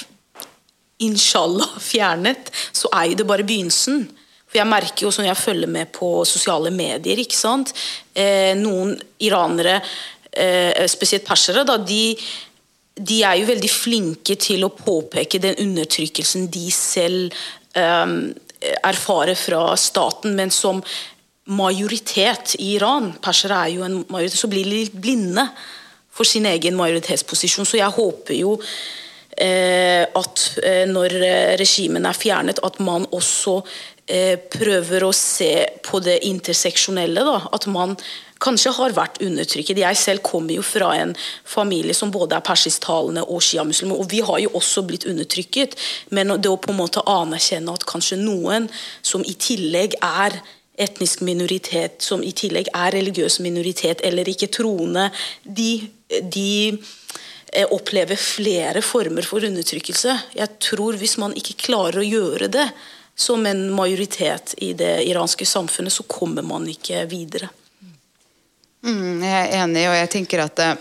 [1.01, 4.06] inshallah fjernet, så er jo det bare begynnelsen.
[4.47, 7.73] For Jeg merker jo som jeg følger med på sosiale medier, ikke sant?
[8.13, 8.93] Eh, noen
[9.25, 9.79] iranere,
[10.32, 12.15] eh, spesielt persere, da, de,
[12.93, 17.34] de, er jo veldig flinke til å påpeke den undertrykkelsen de selv
[17.73, 18.13] eh,
[18.86, 20.84] erfarer fra staten, men som
[21.49, 25.49] majoritet i Iran, persere er jo en majoritet, så blir de litt blinde
[26.13, 27.67] for sin egen majoritetsposisjon.
[27.67, 28.60] Så jeg håper jo
[29.39, 31.17] at eh, når
[31.60, 33.60] regimene er fjernet, at man også
[34.08, 35.54] eh, prøver å se
[35.86, 37.26] på det interseksjonelle.
[37.26, 37.39] Da.
[37.56, 37.96] At man
[38.43, 39.80] kanskje har vært undertrykket.
[39.80, 41.13] Jeg selv kommer jo fra en
[41.48, 45.78] familie som både er persisktalende og sjiamuslimer, og vi har jo også blitt undertrykket.
[46.12, 48.67] Men det å på en måte anerkjenne at kanskje noen
[49.02, 50.41] som i tillegg er
[50.84, 55.12] etnisk minoritet, som i tillegg er religiøs minoritet eller ikke troende,
[55.46, 55.86] de,
[56.34, 56.82] de
[57.56, 60.18] Eh, opplever flere former for undertrykkelse.
[60.34, 62.68] Jeg tror Hvis man ikke klarer å gjøre det,
[63.16, 67.52] som en majoritet i det iranske samfunnet, så kommer man ikke videre.
[68.82, 70.72] Mm, jeg er enig, og jeg tenker at det,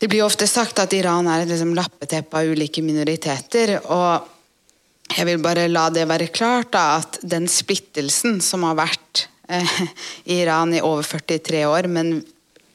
[0.00, 3.76] det blir ofte sagt at Iran er et liksom, lappeteppe av ulike minoriteter.
[3.84, 4.30] og
[5.14, 9.80] jeg vil bare la det være klart da, at den splittelsen som har vært eh,
[10.32, 12.22] i Iran i over 43 år, men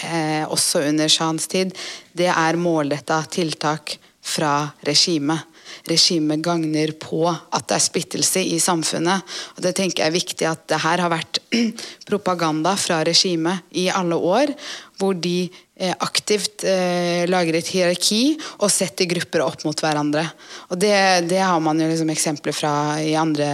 [0.03, 1.75] eh, også under Shahens tid,
[2.13, 5.45] det er målretta tiltak fra regimet
[5.89, 9.23] regimet gagner på at det er splittelse i samfunnet.
[9.55, 11.41] Og Det tenker jeg er viktig at det her har vært
[12.09, 14.53] propaganda fra regimet i alle år,
[14.99, 20.25] hvor de eh, aktivt eh, lager et hierarki og setter grupper opp mot hverandre.
[20.69, 20.93] Og Det,
[21.29, 23.49] det har man jo liksom eksempler fra i andre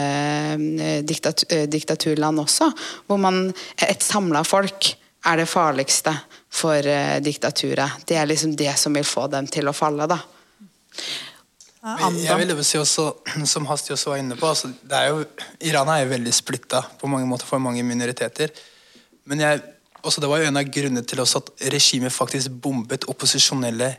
[0.57, 2.71] eh, diktat, eh, diktaturland også,
[3.07, 6.13] hvor man, et samla folk er det farligste
[6.53, 8.01] for eh, diktaturet.
[8.07, 10.07] Det er liksom det som vil få dem til å falle.
[10.09, 10.19] da.
[11.85, 13.07] Jeg vil jo si også,
[13.53, 15.21] som Hasti også var inne på, altså, er jo,
[15.69, 18.53] Iran er jo veldig splitta på mange måter for mange minoriteter.
[19.29, 19.61] Men jeg,
[20.05, 23.95] også det var jo en av grunnene til også at regimet faktisk bombet opposisjonelle,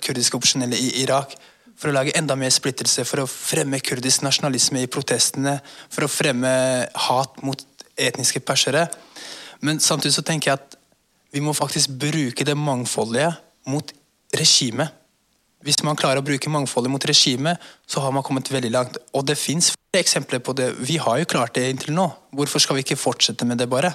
[0.00, 1.36] kurdiske opposisjonelle i Irak.
[1.76, 5.58] For å lage enda mer splittelse, for å fremme kurdisk nasjonalisme i protestene.
[5.92, 6.52] For å fremme
[7.08, 7.64] hat mot
[8.00, 8.86] etniske persere.
[9.64, 10.76] Men samtidig så tenker jeg at
[11.34, 13.32] vi må faktisk bruke det mangfoldige
[13.66, 13.88] mot
[14.36, 14.92] regimet.
[15.64, 18.98] Hvis man klarer å bruke mangfoldet mot regimet, så har man kommet veldig langt.
[19.16, 20.68] Og det fins eksempler på det.
[20.84, 22.04] Vi har jo klart det inntil nå.
[22.36, 23.94] Hvorfor skal vi ikke fortsette med det, bare?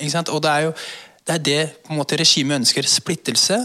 [0.00, 2.88] Og det er jo det, er det på en måte regimet ønsker.
[2.88, 3.60] Splittelse.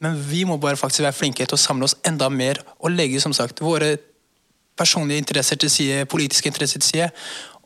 [0.00, 3.20] Men vi må bare faktisk være flinke til å samle oss enda mer og legge
[3.22, 3.94] som sagt, våre
[4.78, 7.10] personlige interesser til side, politiske interesser til side,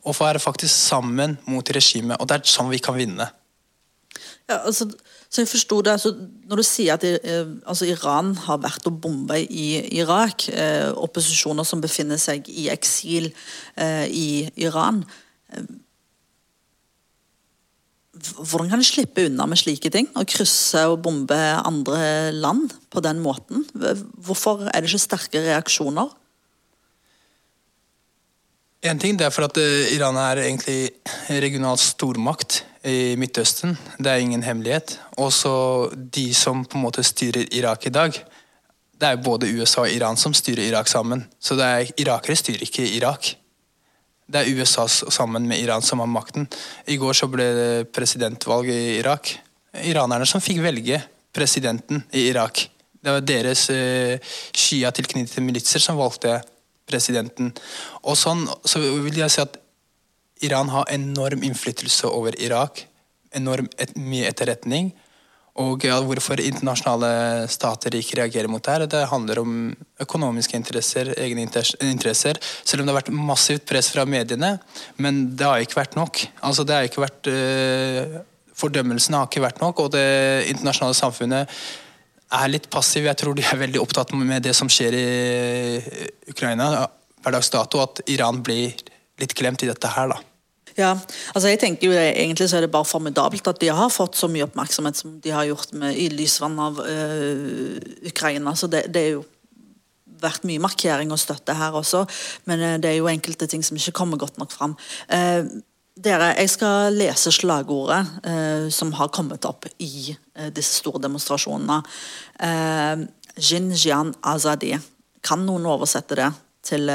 [0.03, 2.19] og være faktisk sammen mot regimet.
[2.19, 3.29] Og det er sånn vi kan vinne.
[4.49, 4.89] Ja, altså
[5.29, 6.15] så jeg forstod det, altså,
[6.49, 9.67] Når du sier at eh, altså, Iran har vært og bomba i
[9.99, 13.29] Irak, eh, opposisjoner som befinner seg i eksil
[13.77, 15.03] eh, i Iran
[15.53, 15.69] eh,
[18.19, 20.09] Hvordan kan de slippe unna med slike ting?
[20.17, 23.63] Å krysse og bombe andre land på den måten?
[23.71, 26.09] Hvorfor er det ikke sterke reaksjoner?
[28.79, 30.93] En ting det er for at eh, Iran er egentlig
[31.43, 33.73] regional stormakt i Midtøsten.
[33.99, 34.93] Det er ingen hemmelighet.
[35.19, 35.51] Også
[35.91, 38.15] de som på en måte styrer Irak i dag.
[38.99, 41.25] Det er både USA og Iran som styrer Irak sammen.
[41.39, 43.33] Så det er, irakere styrer ikke Irak.
[44.29, 46.47] Det er USA sammen med Iran som har makten.
[46.87, 49.33] I går så ble det presidentvalg i Irak.
[49.83, 51.01] Iranerne som fikk velge
[51.35, 52.63] presidenten i Irak.
[52.99, 54.15] Det var deres uh,
[54.55, 56.37] Shia-tilknyttede militser som valgte
[56.89, 57.53] presidenten.
[58.03, 59.59] Og sånn så vil jeg si at
[60.45, 62.85] Iran har enorm innflytelse over Irak.
[63.35, 64.93] Enorm et, mye etterretning.
[65.59, 69.57] Og ja, Hvorfor internasjonale stater ikke reagerer mot det, her, det handler om
[69.99, 72.39] økonomiske interesser, egne interesser.
[72.63, 74.55] Selv om det har vært massivt press fra mediene.
[74.97, 76.23] Men det har ikke vært nok.
[76.39, 78.19] Altså, det har ikke vært, Øh,
[78.59, 81.59] Fordømmelsen har ikke vært nok, og det internasjonale samfunnet
[82.29, 83.07] er litt passiv.
[83.07, 85.05] Jeg tror de er veldig opptatt med det som skjer i
[86.29, 86.87] Ukraina
[87.23, 88.75] per dags dato, at Iran blir
[89.19, 90.13] litt glemt i dette her.
[90.13, 90.19] da.
[90.77, 90.93] Ja,
[91.33, 94.29] altså jeg tenker jo Egentlig så er det bare formidabelt at de har fått så
[94.31, 97.75] mye oppmerksomhet som de har gjort med, i lysvann av øh,
[98.07, 98.55] Ukraina.
[98.55, 99.25] så det, det, er jo
[100.19, 102.03] vært mye markering og støtte her også,
[102.49, 104.73] men uh, det er jo enkelte ting som ikke kommer godt nok fram.
[105.99, 107.99] Dere, Jeg skal lese slagordet
[108.71, 110.13] som har kommet opp i
[110.55, 111.81] disse store demonstrasjonene.
[112.39, 113.01] Eh,
[113.35, 114.77] Jian Azadi.
[115.21, 116.29] Kan noen oversette det
[116.63, 116.87] til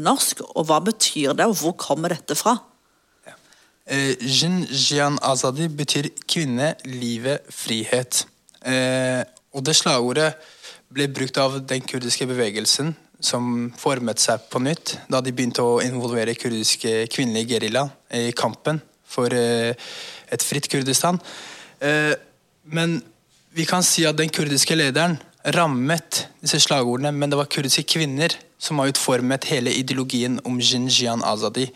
[0.00, 0.40] norsk?
[0.54, 2.56] Og hva betyr det, og hvor kommer dette fra?
[3.90, 8.24] Eh, Jin Azadi betyr kvinne, livet, frihet.
[8.62, 10.34] Eh, og det slagordet
[10.94, 15.80] ble brukt av den kurdiske bevegelsen som formet seg på nytt da de begynte å
[15.84, 18.80] involvere kurdiske kvinnelige gerilja i kampen
[19.10, 19.74] for eh,
[20.30, 21.20] et fritt Kurdistan.
[21.80, 22.14] Eh,
[22.70, 23.00] men
[23.56, 25.18] vi kan si at den kurdiske lederen
[25.56, 31.24] rammet disse slagordene, men det var kurdiske kvinner som har utformet hele ideologien om Jinjian
[31.24, 31.70] Azadi.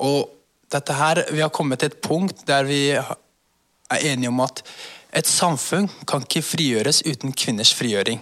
[0.00, 0.30] Og
[0.72, 3.16] dette her, Vi har kommet til et punkt der vi er
[4.00, 4.62] enige om at
[5.12, 8.20] et samfunn kan ikke frigjøres uten kvinners frigjøring.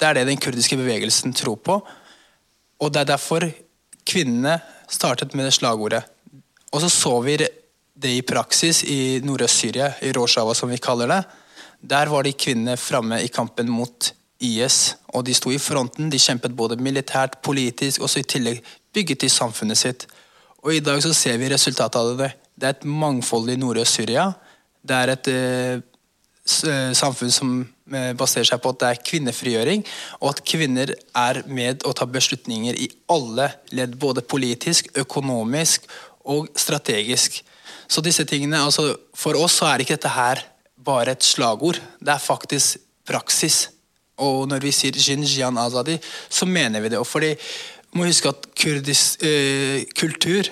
[0.00, 1.80] Det er det den kurdiske bevegelsen tror på.
[2.80, 3.46] Og det er derfor
[4.06, 4.58] kvinnene
[4.88, 6.02] startet med det slagordet.
[6.72, 7.38] Og så så vi
[7.96, 11.22] det i praksis i Nordøst-Syria, i Rojava som vi kaller det.
[11.80, 16.10] Der var de kvinnene framme i kampen mot IS, og de sto i fronten.
[16.12, 18.60] De kjempet både militært, politisk, og så i tillegg
[18.92, 20.06] bygget de samfunnet sitt.
[20.64, 22.32] Og i dag så ser vi resultatet av det.
[22.56, 24.30] Det er et mangfoldig Nordøst-Syria.
[24.86, 25.80] Det er et eh,
[26.68, 27.56] eh, samfunn som
[27.86, 29.84] baserer seg på at det er kvinnefrigjøring,
[30.20, 35.86] og at kvinner er med å ta beslutninger i alle ledd, både politisk, økonomisk
[36.26, 37.40] og strategisk.
[37.86, 40.42] Så disse tingene, altså For oss så er ikke dette her
[40.86, 43.68] bare et slagord, det er faktisk praksis.
[44.22, 45.96] Og når vi sier Jinjian Azadi,
[46.28, 46.98] så mener vi det.
[46.98, 47.34] Og fordi
[47.96, 50.48] må huske at kurdisk eh, kultur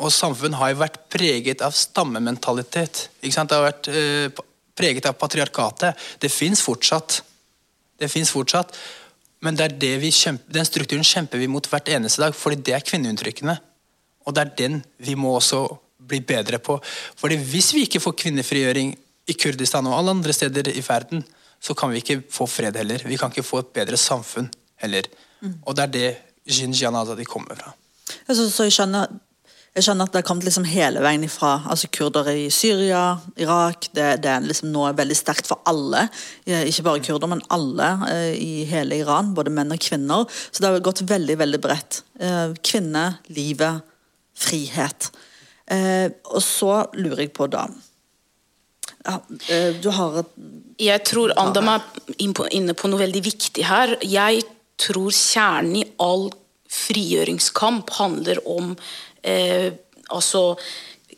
[0.00, 3.08] og samfunn har jo vært preget av stammementalitet.
[3.20, 3.50] Ikke sant?
[3.50, 4.44] Det har vært eh,
[4.80, 6.08] preget av patriarkatet.
[6.20, 7.20] Det fins fortsatt.
[8.00, 8.74] Det fins fortsatt.
[9.44, 12.84] Men det det kjemper, den strukturen kjemper vi mot hvert eneste dag, fordi det er
[12.84, 13.56] kvinneuntrykkende.
[14.26, 15.64] Og det er den vi må også
[16.10, 16.76] bli bedre på.
[17.16, 18.92] Fordi hvis vi ikke får kvinnefrigjøring
[19.30, 21.24] i Kurdistan og alle andre steder i verden,
[21.60, 23.02] så kan vi ikke få fred heller.
[23.04, 24.48] Vi kan ikke få et bedre samfunn
[24.80, 25.08] heller.
[25.40, 25.58] Mm.
[25.64, 26.10] Og det er det
[26.50, 27.74] Jinjian Azadi kommer fra.
[28.26, 29.12] Altså, så jeg skjønner
[29.70, 33.86] jeg skjønner at det har kommet liksom hele veien ifra altså kurdere i Syria, Irak
[33.94, 36.08] Det, det er liksom nå veldig sterkt for alle,
[36.42, 39.30] ikke bare kurder, men alle eh, i hele Iran.
[39.36, 40.26] Både menn og kvinner.
[40.50, 42.00] Så det har gått veldig veldig bredt.
[42.18, 43.86] Eh, kvinne, livet,
[44.34, 45.12] frihet.
[45.70, 47.68] Eh, og så lurer jeg på, da
[49.06, 49.20] ja,
[49.80, 50.32] Du har et
[50.82, 51.86] Jeg tror Andam er
[52.18, 53.94] inne på noe veldig viktig her.
[54.02, 54.42] Jeg
[54.80, 56.32] tror kjernen i all
[56.70, 58.80] frigjøringskamp handler om eh,
[59.24, 60.44] altså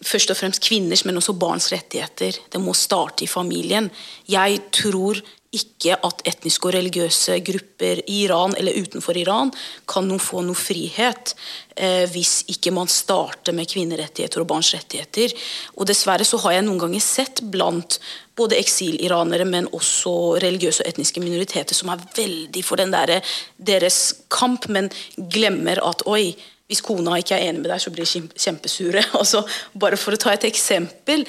[0.03, 2.38] først og fremst kvinners, men også barns rettigheter.
[2.50, 3.90] Det må starte i familien.
[4.28, 5.20] Jeg tror
[5.53, 9.50] ikke at etniske og religiøse grupper i Iran eller utenfor Iran
[9.90, 11.34] kan noen få noe frihet
[11.76, 15.34] eh, hvis ikke man starter med kvinnerettigheter og barns rettigheter.
[15.76, 17.98] Og Dessverre så har jeg noen ganger sett blant
[18.38, 23.18] både eksiliranere, men også religiøse og etniske minoriteter som er veldig for den der,
[23.61, 24.00] deres
[24.32, 24.88] kamp, men
[25.36, 26.30] glemmer at oi,
[26.73, 29.05] hvis kona ikke er enig med deg, så blir de kjempesure.
[29.20, 29.45] Altså,
[29.79, 31.27] bare for å ta et eksempel.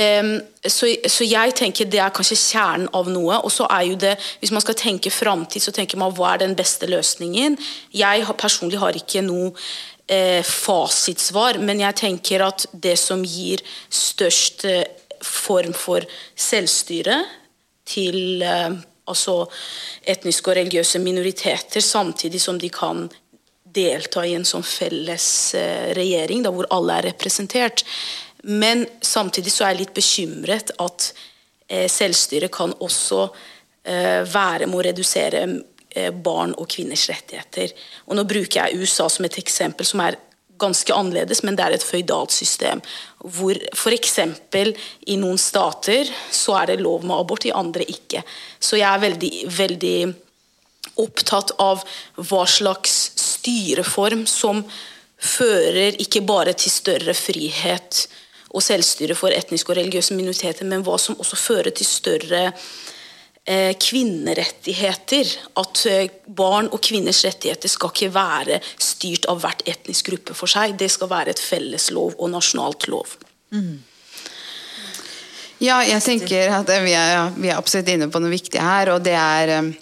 [0.00, 3.38] Så, så, jeg tenker det er kanskje kjernen av noe.
[3.44, 6.42] Og så er jo det, Hvis man skal tenke framtid, så tenker man hva er
[6.42, 7.58] den beste løsningen?
[7.94, 9.52] Jeg har, personlig har ikke noe
[10.10, 14.84] eh, fasitsvar, men jeg tenker at det som gir størst eh,
[15.22, 17.20] form for selvstyre
[17.88, 18.78] til eh,
[19.10, 19.44] altså
[20.08, 23.08] etniske og religiøse minoriteter, samtidig som de kan
[23.74, 25.26] delta i en sånn felles
[25.58, 27.84] eh, regjering da, hvor alle er representert.
[28.42, 31.10] Men samtidig så er jeg litt bekymret at
[31.68, 35.44] eh, selvstyret kan også eh, være med å redusere
[36.22, 37.72] barn og kvinners rettigheter.
[38.06, 40.20] Og Nå bruker jeg USA som et eksempel som er
[40.60, 42.82] ganske annerledes, men det er et føydalt system.
[43.18, 44.18] Hvor f.eks.
[45.10, 48.22] i noen stater så er det lov med abort, i andre ikke.
[48.60, 49.96] Så jeg er veldig, veldig
[51.00, 51.82] opptatt av
[52.28, 52.96] hva slags
[53.40, 54.62] styreform som
[55.20, 58.06] fører ikke bare til større frihet
[58.50, 62.48] og selvstyre for etniske og religiøse minoriteter, men hva som også fører til større
[63.44, 65.34] eh, kvinnerettigheter.
[65.60, 70.50] At eh, barn og kvinners rettigheter skal ikke være styrt av hvert etnisk gruppe for
[70.50, 70.74] seg.
[70.80, 73.14] Det skal være et felleslov og nasjonalt lov.
[73.54, 73.78] Mm.
[75.60, 78.94] Ja, jeg tenker at vi er, ja, vi er, absolutt inne på noe viktig her.
[78.94, 79.72] og det er eh,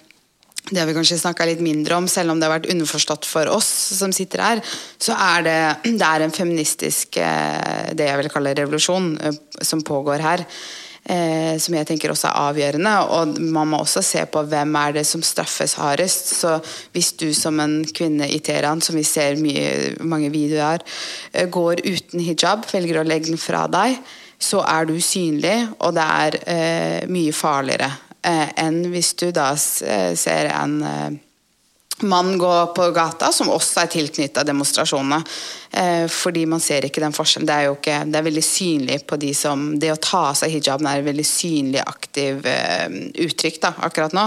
[0.69, 3.49] det har vi kanskje snakka litt mindre om, selv om det har vært underforstått for
[3.51, 4.61] oss som sitter her,
[5.01, 9.81] så er det, det er en feministisk eh, det jeg vil kalle revolusjon eh, som
[9.85, 10.45] pågår her.
[11.09, 12.91] Eh, som jeg tenker også er avgjørende.
[13.15, 16.35] Og man må også se på hvem er det som straffes hardest.
[16.37, 16.57] Så
[16.93, 20.85] hvis du som en kvinne i Teheran, som vi ser mye, mange videoer,
[21.33, 23.97] eh, går uten hijab, velger å legge den fra deg,
[24.39, 27.89] så er du synlig, og det er eh, mye farligere
[28.23, 31.17] enn hvis du da eh, ser en eh,
[31.99, 35.17] mann gå på gata, som også er tilknytta demonstrasjonene.
[36.09, 37.45] fordi man ser ikke den forskjellen.
[37.45, 40.37] Det er jo ikke, det er veldig synlig på de som Det å ta av
[40.39, 42.39] seg hijaben er et veldig synlig, aktiv
[43.25, 44.25] uttrykk da, akkurat nå.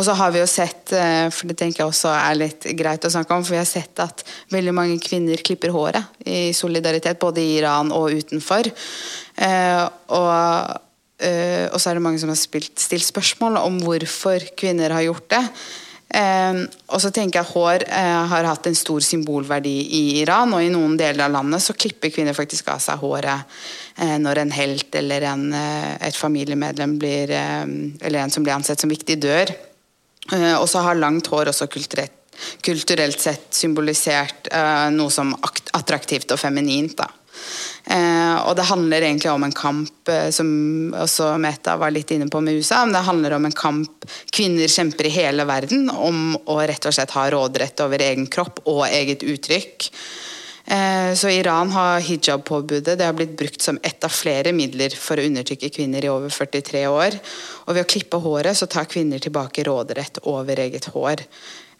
[0.00, 0.96] Og så har vi jo sett,
[1.36, 4.00] for det tenker jeg også er litt greit å snakke om, for vi har sett
[4.00, 8.72] at veldig mange kvinner klipper håret i solidaritet, både i Iran og utenfor.
[10.16, 10.88] og
[11.20, 15.04] Uh, og så er det mange som har spilt, stilt spørsmål om hvorfor kvinner har
[15.04, 15.42] gjort det.
[16.10, 20.64] Uh, og så tenker jeg Hår uh, har hatt en stor symbolverdi i Iran, og
[20.64, 23.62] i noen deler av landet så klipper kvinner faktisk av seg håret
[24.00, 29.18] når en helt eller en, et familiemedlem blir Eller en som blir ansett som viktig,
[29.20, 29.52] dør.
[30.56, 32.14] og så har langt hår også kulturelt,
[32.64, 34.48] kulturelt sett symbolisert
[34.96, 35.34] noe som
[35.76, 36.96] attraktivt og feminint.
[36.96, 37.10] da
[38.50, 40.48] og det handler egentlig om en kamp, eh, som
[40.96, 44.70] også Meta var litt inne på med USA, men det handler om en kamp kvinner
[44.70, 48.84] kjemper i hele verden om å rett og slett ha råderett over egen kropp og
[48.88, 49.90] eget uttrykk.
[50.70, 52.98] Eh, så Iran har hijab-påbudet.
[52.98, 56.30] Det har blitt brukt som ett av flere midler for å undertrykke kvinner i over
[56.30, 57.16] 43 år.
[57.66, 61.24] Og ved å klippe håret så tar kvinner tilbake råderett over eget hår.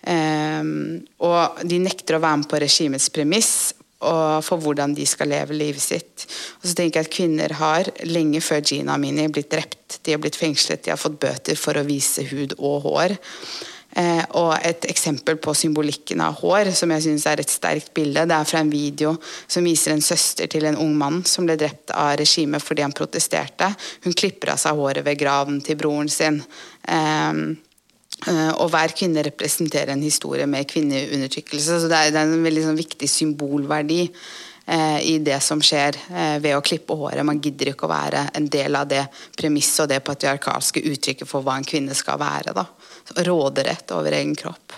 [0.01, 3.70] Um, og de nekter å være med på regimets premiss
[4.01, 6.27] og for hvordan de skal leve livet sitt.
[6.61, 10.01] Og så tenker jeg at Kvinner har lenge før Gina og Mini, blitt drept.
[10.07, 13.17] De har blitt fengslet, de har fått bøter for å vise hud og hår.
[13.99, 18.23] Eh, og et eksempel på symbolikken av hår, som jeg syns er et sterkt bilde,
[18.31, 19.17] det er fra en video
[19.51, 22.95] som viser en søster til en ung mann som ble drept av regimet fordi han
[22.95, 23.73] protesterte.
[24.07, 26.41] Hun klipper av seg håret ved graven til broren sin.
[26.87, 27.67] Eh
[28.29, 31.79] og hver kvinne representerer en historie med kvinneundertrykkelse.
[31.81, 36.37] Så det er, det en veldig sånn, viktig symbolverdi eh, i det som skjer eh,
[36.43, 37.25] ved å klippe håret.
[37.25, 39.07] Man gidder ikke å være en del av det
[39.39, 42.57] premisset og det patriarkalske uttrykket for hva en kvinne skal være.
[42.57, 42.67] da
[43.17, 44.73] råderett over egen kropp.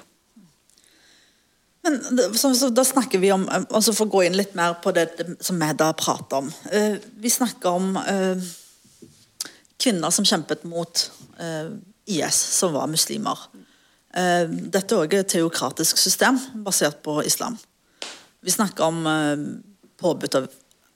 [1.82, 1.98] Men
[2.34, 5.08] så, så, Da snakker vi om altså For å gå inn litt mer på det
[5.42, 6.50] som vi da prater om.
[6.70, 8.50] Uh, vi snakker om uh,
[9.82, 11.02] kvinner som kjempet mot
[11.40, 11.74] uh,
[12.06, 13.38] IS, som var muslimer.
[14.12, 17.56] dette er også et teokratisk system basert på islam.
[18.42, 19.06] Vi snakker om
[19.96, 20.48] påbudt av,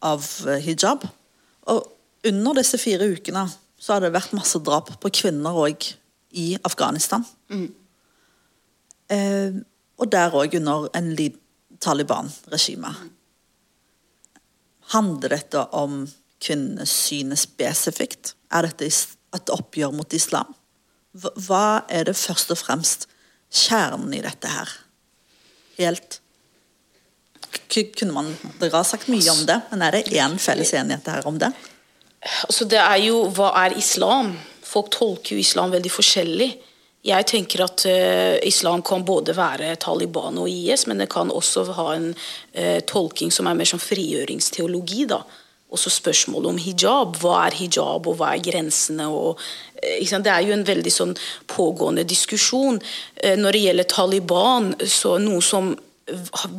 [0.02, 0.26] av
[0.61, 1.07] hijab.
[1.72, 1.86] Og
[2.28, 3.46] under disse fire ukene
[3.78, 5.88] så har det vært masse drap på kvinner òg
[6.36, 7.24] i Afghanistan.
[7.48, 7.68] Mm.
[9.12, 9.59] Eh,
[9.96, 11.12] og der òg under en
[11.80, 12.92] Taliban-regime.
[14.92, 16.07] Handler dette om
[16.40, 18.34] kvinnesynet spesifikt?
[18.50, 20.55] Er dette et oppgjør mot islam?
[21.16, 23.06] Hva er det først og fremst
[23.52, 24.72] kjernen i dette her?
[25.80, 26.20] Helt
[27.66, 28.28] kunne man,
[28.60, 31.50] Dere har sagt mye om det, men er det én felles enighet her om det?
[32.46, 34.34] Altså det er jo Hva er islam?
[34.66, 36.48] folk tolker jo islam veldig forskjellig.
[37.06, 41.68] Jeg tenker at uh, islam kan både være Taliban og IS, men det kan også
[41.76, 45.06] ha en uh, tolking som er mer som frigjøringsteologi.
[45.12, 45.20] da.
[45.74, 47.16] Også spørsmålet om hijab.
[47.22, 49.08] Hva er hijab, og hva er grensene?
[49.10, 51.16] Og, uh, det er jo en veldig sånn
[51.50, 52.80] pågående diskusjon.
[53.36, 55.74] når det gjelder Taliban, så noe som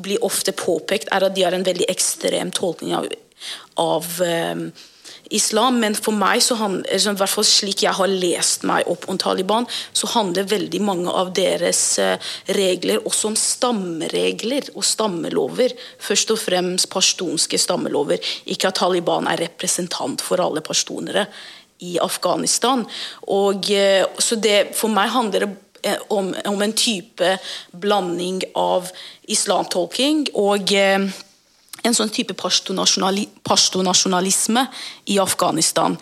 [0.03, 3.07] blir ofte påpekt, er at de har en veldig ekstrem tolkning av,
[3.79, 4.05] av
[5.29, 5.79] islam.
[5.81, 9.19] Men for meg, så han, i hvert fall slik jeg har lest meg opp om
[9.19, 12.17] Taliban, så handler veldig mange av deres eh,
[12.57, 15.75] regler også om stammeregler og stammelover.
[16.03, 18.23] Først og fremst pashtunske stammelover.
[18.45, 21.27] Ikke at Taliban er representant for alle pashtunere
[21.85, 22.85] i Afghanistan.
[23.27, 25.53] Og, eh, så det, for meg handler det
[25.83, 27.37] eh, om, om en type
[27.71, 28.91] blanding av
[29.27, 30.73] islamtolking og
[31.83, 34.67] en sånn type pashto-nasjonalisme
[35.13, 35.97] i Afghanistan.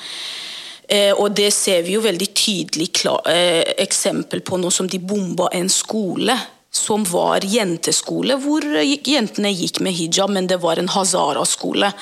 [0.88, 4.99] Eh, og det ser vi jo veldig tydelig klar, eh, eksempel på nå som de
[4.99, 6.39] bomba en skole
[6.71, 11.93] som var jenteskole, hvor jentene gikk med hijab, men det var en hazara-skole.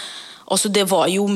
[0.51, 1.27] Altså det, jo,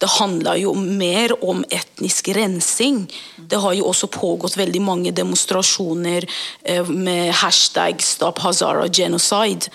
[0.00, 3.04] det handla jo mer om etnisk rensing.
[3.36, 6.24] Det har jo også pågått veldig mange demonstrasjoner
[6.62, 9.68] eh, med hashtag 'Stop Hazara Genocide'.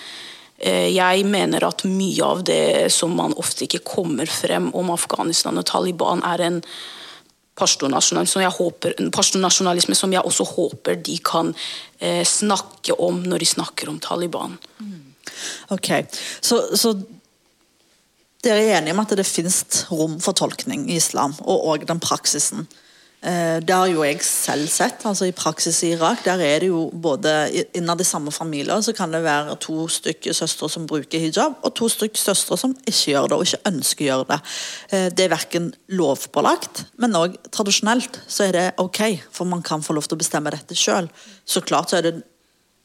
[0.60, 5.56] Eh, jeg mener at mye av det som man ofte ikke kommer frem om Afghanistan
[5.56, 6.60] og Taliban, er en
[7.60, 11.54] pashtunasjonalisme som jeg også håper de kan
[11.98, 14.58] eh, snakke om når de snakker om Taliban.
[14.80, 15.14] Mm.
[15.76, 15.88] Ok,
[16.40, 16.94] så, så
[18.44, 22.00] dere er enige om at det finnes rom for tolkning i islam, og òg den
[22.02, 22.66] praksisen?
[23.20, 25.04] Eh, det har jo jeg selv sett.
[25.04, 28.94] altså I praksis i Irak der er det jo både innad i samme familier så
[28.96, 33.12] kan det være to stykker søstre som bruker hijab, og to stykker søstre som ikke
[33.12, 34.40] gjør det, og ikke ønsker å gjøre det.
[34.90, 39.84] Eh, det er verken lovpålagt, men òg tradisjonelt så er det ok, for man kan
[39.84, 41.12] få lov til å bestemme dette sjøl.
[41.44, 42.16] Så klart så er det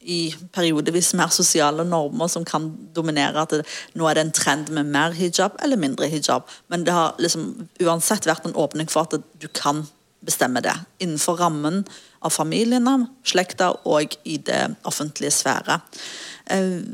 [0.06, 3.42] i periodevis mer sosiale normer som kan dominere.
[3.42, 3.64] At det,
[3.98, 6.46] nå er det en trend med mer hijab eller mindre hijab.
[6.70, 9.82] Men det har liksom uansett vært en åpning for at du kan
[10.24, 10.74] bestemmer det.
[11.02, 11.82] Innenfor rammen
[12.24, 15.80] av familiene, slekta og i det offentlige sfære.
[16.50, 16.86] Eh,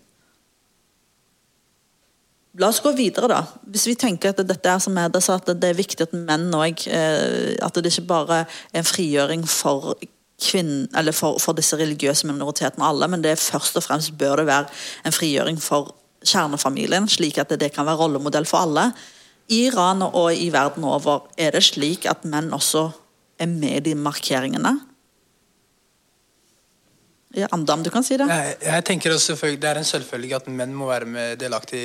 [2.61, 3.43] la oss gå videre, da.
[3.73, 6.17] Hvis vi tenker at dette er som er det, så at det er viktig at
[6.17, 9.95] menn òg eh, At det ikke bare er en frigjøring for
[10.43, 14.43] kvinn, eller for, for, disse religiøse minoritetene alle, men det er først og fremst bør
[14.43, 14.67] det være
[15.07, 15.95] en frigjøring for
[16.27, 18.91] kjernefamilien, slik at det kan være rollemodell for alle.
[19.51, 22.89] I Iran og i verden over er det slik at menn også
[23.43, 24.75] er med de markeringene?
[27.33, 28.29] Ja, Andam, du kan si det.
[28.29, 31.85] Jeg, jeg tenker også Det er en selvfølge at menn må være med delaktig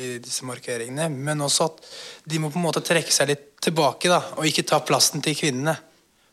[0.00, 1.08] i disse markeringene.
[1.12, 1.84] Men også at
[2.24, 5.36] de må på en måte trekke seg litt tilbake da, og ikke ta plassen til
[5.36, 5.76] kvinnene.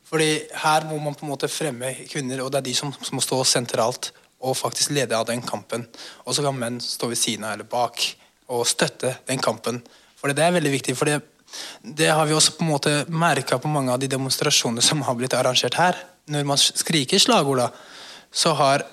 [0.08, 0.30] Fordi
[0.64, 3.24] her må man på en måte fremme kvinner, og det er de som, som må
[3.24, 5.84] stå sentralt og faktisk lede av den kampen.
[6.24, 8.06] Og så kan menn stå ved siden av eller bak
[8.54, 9.82] og støtte den kampen.
[10.16, 10.96] For det er veldig viktig.
[10.96, 11.20] for det,
[11.82, 15.16] det har vi også på en måte merka på mange av de demonstrasjonene som har
[15.18, 16.00] blitt arrangert her.
[16.28, 17.70] Når man skriker slagord, da,
[18.32, 18.84] så har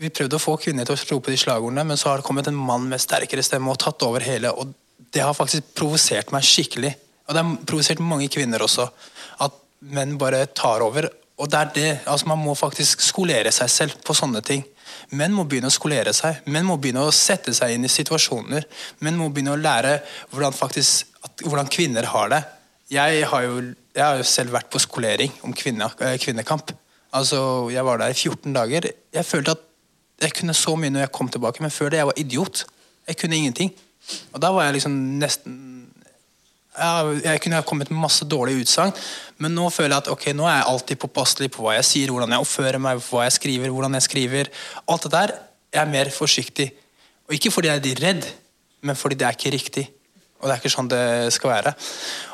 [0.00, 2.48] vi prøvd å få kvinner til å rope de slagordene, men så har det kommet
[2.50, 4.50] en mann med sterkere stemme og tatt over hele.
[4.50, 4.72] og
[5.12, 6.94] Det har faktisk provosert meg skikkelig.
[7.28, 8.88] Og det har provosert mange kvinner også.
[9.44, 11.08] At menn bare tar over.
[11.40, 14.64] Og det er det, altså Man må faktisk skolere seg selv på sånne ting.
[15.16, 16.42] Menn må begynne å skolere seg.
[16.50, 18.66] Menn må begynne å sette seg inn i situasjoner.
[19.04, 20.00] Menn må begynne å lære
[20.32, 22.42] hvordan, faktisk, at, hvordan kvinner har det.
[22.90, 23.62] Jeg har, jo,
[23.94, 26.72] jeg har, jo, selv vært på skolering om kvinne, eh, kvinnekamp.
[27.12, 28.90] Altså, Jeg var der i 14 dager.
[29.12, 29.62] Jeg følte at
[30.20, 32.64] jeg kunne så mye når jeg kom tilbake, men før det jeg var idiot.
[33.08, 33.72] Jeg kunne ingenting.
[34.32, 35.66] Og da var jeg liksom nesten
[36.70, 38.92] Jeg, jeg kunne ha kommet med masse dårlige utsagn,
[39.42, 42.12] men nå føler jeg at ok, nå er jeg alltid påpasselig på hva jeg sier,
[42.14, 44.50] hvordan jeg oppfører meg, hva jeg skriver, hvordan jeg skriver.
[44.86, 45.32] Alt det der
[45.74, 46.70] jeg er mer forsiktig.
[47.26, 48.28] Og ikke fordi jeg er redd,
[48.86, 49.84] men fordi det er ikke riktig.
[50.40, 51.04] Og det er ikke sånn det
[51.36, 51.74] skal være.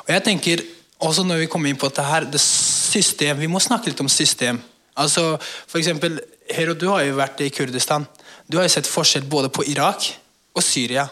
[0.05, 0.63] Og jeg tenker,
[1.03, 4.09] også når vi kommer inn på dette her, det system, Vi må snakke litt om
[4.09, 4.63] system.
[4.97, 5.37] Altså,
[5.67, 8.07] for eksempel, Hero, du har jo vært i Kurdistan.
[8.49, 10.07] Du har jo sett forskjell både på Irak
[10.55, 11.09] og Syria.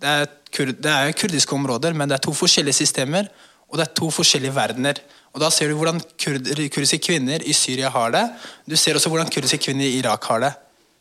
[0.00, 3.28] Det er, kur, det er kurdiske områder, men det er to forskjellige systemer,
[3.68, 4.98] og det er to forskjellige verdener.
[5.32, 8.24] Og Da ser du hvordan kurd, kurdiske kvinner i Syria har det.
[8.68, 10.52] Du ser også hvordan kurdiske kvinner i Irak har det.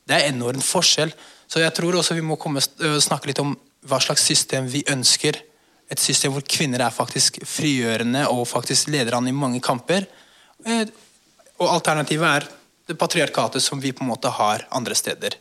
[0.08, 1.12] Det er enorm forskjell.
[1.52, 3.58] Så jeg tror også vi må komme, snakke litt om
[3.88, 5.38] hva slags system vi ønsker.
[5.92, 10.08] Et system hvor kvinner er faktisk frigjørende og faktisk leder an i mange kamper.
[10.66, 10.86] Eh,
[11.62, 12.50] og alternativet er
[12.88, 15.38] det patriarkatet som vi på en måte har andre steder.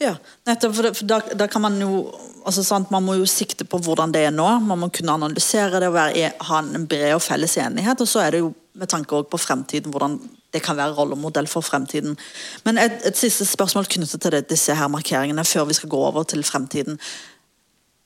[0.00, 0.14] Ja,
[0.48, 2.06] nettopp, for, da, da, kan man jo
[2.48, 4.48] altså sant, Man må jo sikte på hvordan det er nå.
[4.64, 8.00] Man må kunne analysere det og være, ha en bred og felles enighet.
[8.00, 10.16] Og så er det jo med tanke på fremtiden, hvordan
[10.52, 12.16] det kan være rollemodell for fremtiden.
[12.64, 16.00] Men et, et siste spørsmål knyttet til det, disse her markeringene før vi skal gå
[16.10, 16.98] over til fremtiden.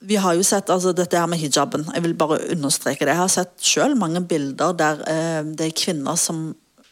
[0.04, 1.86] Vi har jo sett altså dette her med hijaben.
[1.94, 3.14] Jeg vil bare understreke det.
[3.14, 6.50] Jeg har sett selv mange bilder der eh, det er kvinner som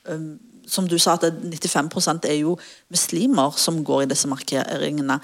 [0.09, 0.33] eh,
[0.73, 2.57] som du sa, at 95% er jo
[2.93, 5.19] muslimer som går i disse markeringene.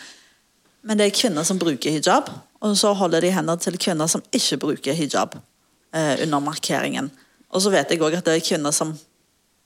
[0.83, 4.23] Men det er kvinner som bruker hijab, og så holder de hender til kvinner som
[4.35, 5.37] ikke bruker hijab
[5.95, 7.11] eh, under markeringen.
[7.51, 8.93] Og så vet jeg òg at det er kvinner som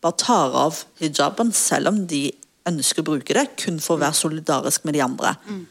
[0.02, 2.26] bare tar av hijaben, selv om de
[2.68, 5.34] ønsker å bruke det, kun for å være solidarisk med de andre.
[5.46, 5.62] Mm.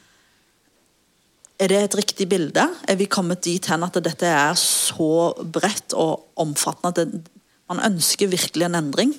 [1.62, 2.64] Er det et riktig bilde?
[2.90, 7.22] Er vi kommet dit hen at dette er så bredt og omfattende at det,
[7.70, 9.14] man ønsker virkelig en endring?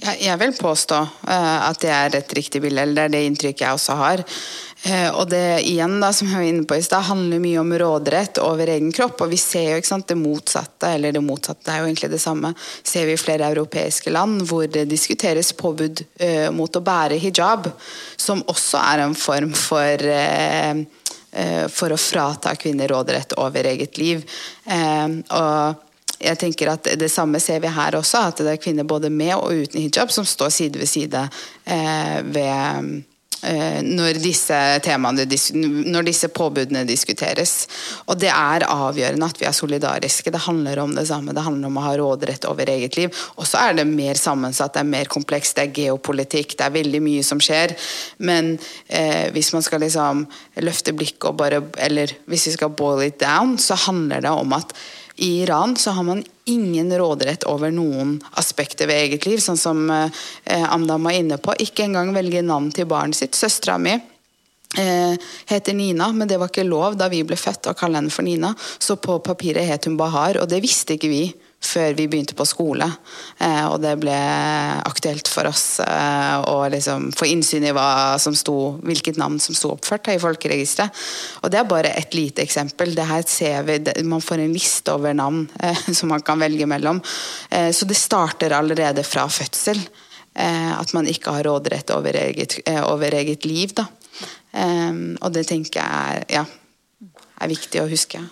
[0.00, 0.98] Jeg vil påstå
[1.28, 4.22] uh, at det er et riktig bilde, eller det er det inntrykket jeg også har.
[4.86, 7.74] Uh, og det igjen da, som jeg var inne på i sted, handler mye om
[7.82, 9.20] råderett over egen kropp.
[9.20, 12.54] Og vi ser jo sant, det motsatte, eller det motsatte er jo egentlig det samme,
[12.80, 17.68] ser vi i flere europeiske land hvor det diskuteres påbud uh, mot å bære hijab,
[18.16, 20.08] som også er en form for
[21.70, 24.24] for å frata kvinner råderett over eget liv.
[24.66, 25.89] og
[26.20, 29.36] jeg tenker at Det samme ser vi her også, at det er kvinner både med
[29.38, 31.22] og uten hijab som står side ved side
[31.64, 33.00] eh, ved
[33.48, 37.54] eh, når disse temaene, når disse påbudene diskuteres.
[38.04, 40.32] Og det er avgjørende at vi er solidariske.
[40.32, 41.32] Det handler om det samme.
[41.36, 43.24] Det handler om å ha råderett over eget liv.
[43.40, 46.76] Og så er det mer sammensatt, det er mer komplekst, det er geopolitikk, det er
[46.76, 47.76] veldig mye som skjer.
[48.28, 48.58] Men
[48.88, 50.26] eh, hvis man skal liksom
[50.60, 54.52] løfte blikket og bare Eller hvis vi skal boil it down, så handler det om
[54.52, 54.76] at
[55.20, 59.82] i Iran så har man ingen råderett over noen aspekter ved eget liv, sånn som
[59.92, 61.54] eh, Amdam var inne på.
[61.60, 63.36] Ikke engang velge navn til barnet sitt.
[63.36, 63.92] Søstera mi
[64.78, 65.14] eh,
[65.46, 68.24] heter Nina, men det var ikke lov da vi ble født å kalle henne for
[68.24, 68.54] Nina.
[68.78, 71.24] Så på papiret het hun Bahar, og det visste ikke vi
[71.60, 72.86] før vi begynte på skole.
[73.38, 74.16] Eh, og det ble
[74.88, 77.74] aktuelt for oss eh, å liksom få innsyn i
[78.40, 81.02] sto, hvilket navn som sto oppført i folkeregisteret.
[81.44, 82.94] Og det er bare et lite eksempel.
[82.96, 86.66] Det her ser vi, Man får en liste over navn eh, som man kan velge
[86.66, 87.02] mellom.
[87.50, 89.80] Så det starter allerede fra fødsel.
[90.40, 93.74] At man ikke har råderett over eget, over eget liv.
[93.74, 93.86] Da.
[95.20, 96.44] og det tenker jeg er, ja,
[97.40, 98.22] er viktig å huske.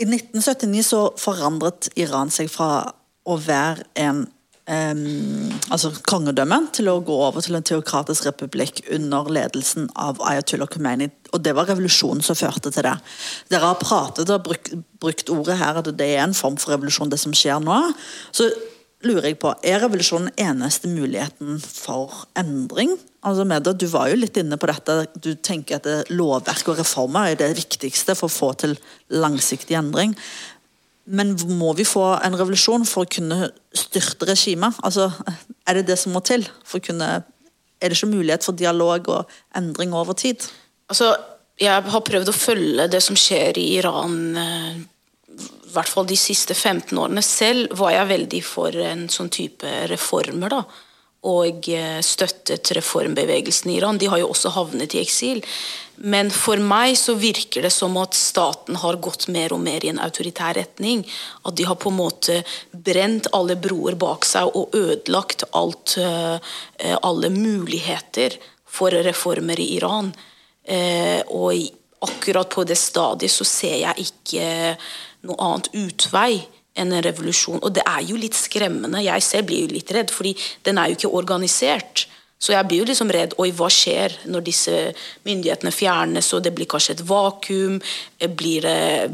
[0.00, 2.88] I 1979 så forandret Iran seg fra
[3.28, 9.28] å være en um, altså kongedømme til å gå over til en teokratisk republikk under
[9.28, 11.10] ledelsen av Ayatollah Khomeini.
[11.34, 12.96] Og det var revolusjonen som førte til det.
[13.52, 14.72] Dere har pratet og brukt,
[15.02, 17.82] brukt ordet her at det er en form for revolusjon, det som skjer nå.
[18.32, 18.48] Så
[19.04, 22.96] lurer jeg på, Er revolusjonen eneste muligheten for endring?
[23.26, 24.94] Altså Medda, Du var jo litt inne på dette.
[25.20, 28.78] Du tenker at lovverk og reformer er det viktigste for å få til
[29.12, 30.14] langsiktig endring.
[31.10, 34.78] Men må vi få en revolusjon for å kunne styrte regimet?
[34.86, 35.10] Altså,
[35.68, 37.10] er det det som må til kunne
[37.80, 40.44] er det ikke mulighet for dialog og endring over tid?
[40.92, 41.14] Altså,
[41.60, 44.80] jeg har prøvd å følge det som skjer i Iran eh,
[45.40, 47.22] i hvert fall de siste 15 årene.
[47.24, 50.52] Selv var jeg veldig for en sånn type reformer.
[50.52, 50.64] da,
[51.26, 53.98] Og eh, støttet reformbevegelsen i Iran.
[54.00, 55.42] De har jo også havnet i eksil.
[56.00, 59.90] Men for meg så virker det som at staten har gått mer og mer i
[59.92, 61.02] en autoritær retning.
[61.44, 62.38] At de har på en måte
[62.72, 66.40] brent alle broer bak seg og ødelagt alt, eh,
[67.02, 70.14] alle muligheter for reformer i Iran.
[70.64, 71.52] Eh, og
[72.00, 74.46] akkurat på det stadiet så ser jeg ikke
[75.28, 76.40] noe annet utvei
[76.80, 77.60] en revolusjon.
[77.62, 79.04] Og det er jo litt skremmende.
[79.04, 80.34] Jeg selv blir jo litt redd, fordi
[80.66, 82.06] den er jo ikke organisert.
[82.40, 84.76] Så jeg blir jo liksom redd Oi, hva skjer når disse
[85.28, 87.76] myndighetene fjernes, og det blir kanskje et vakuum?
[88.38, 88.68] Blir,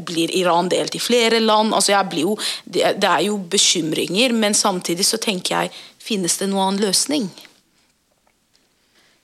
[0.07, 1.75] blir Iran delt i flere land?
[1.75, 6.47] Altså jeg blir jo, det, er jo bekymringer, men samtidig så tenker jeg Finnes det
[6.47, 7.25] noen annen løsning?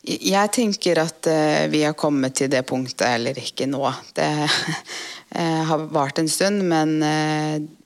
[0.04, 3.86] Jeg tenker at uh, vi har kommet til det punktet, eller ikke nå.
[4.12, 6.98] Det uh, har vart en stund, men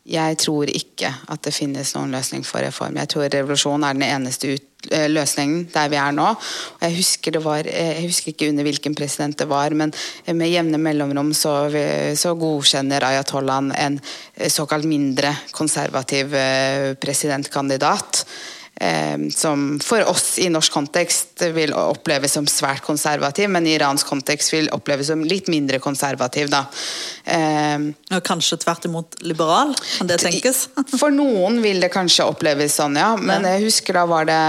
[0.07, 2.95] jeg tror ikke at det finnes noen løsning for reform.
[3.01, 4.65] Jeg tror revolusjon er den eneste ut,
[5.11, 6.27] løsningen der vi er nå.
[6.79, 9.91] Jeg husker, var, jeg husker ikke under hvilken president det var, men
[10.31, 11.55] med jevne mellomrom så,
[12.15, 13.99] så godkjenner ayatollahen en
[14.53, 16.31] såkalt mindre konservativ
[17.03, 18.23] presidentkandidat.
[19.33, 24.53] Som for oss i norsk kontekst vil oppleves som svært konservativ, men i iransk kontekst
[24.53, 26.51] vil oppleves som litt mindre konservativ.
[26.53, 26.63] Da.
[28.13, 29.73] Og kanskje tvert imot liberal?
[29.97, 30.67] Kan det tenkes?
[31.01, 33.15] For noen vil det kanskje oppleves sånn, ja.
[33.17, 34.39] Men jeg husker da var det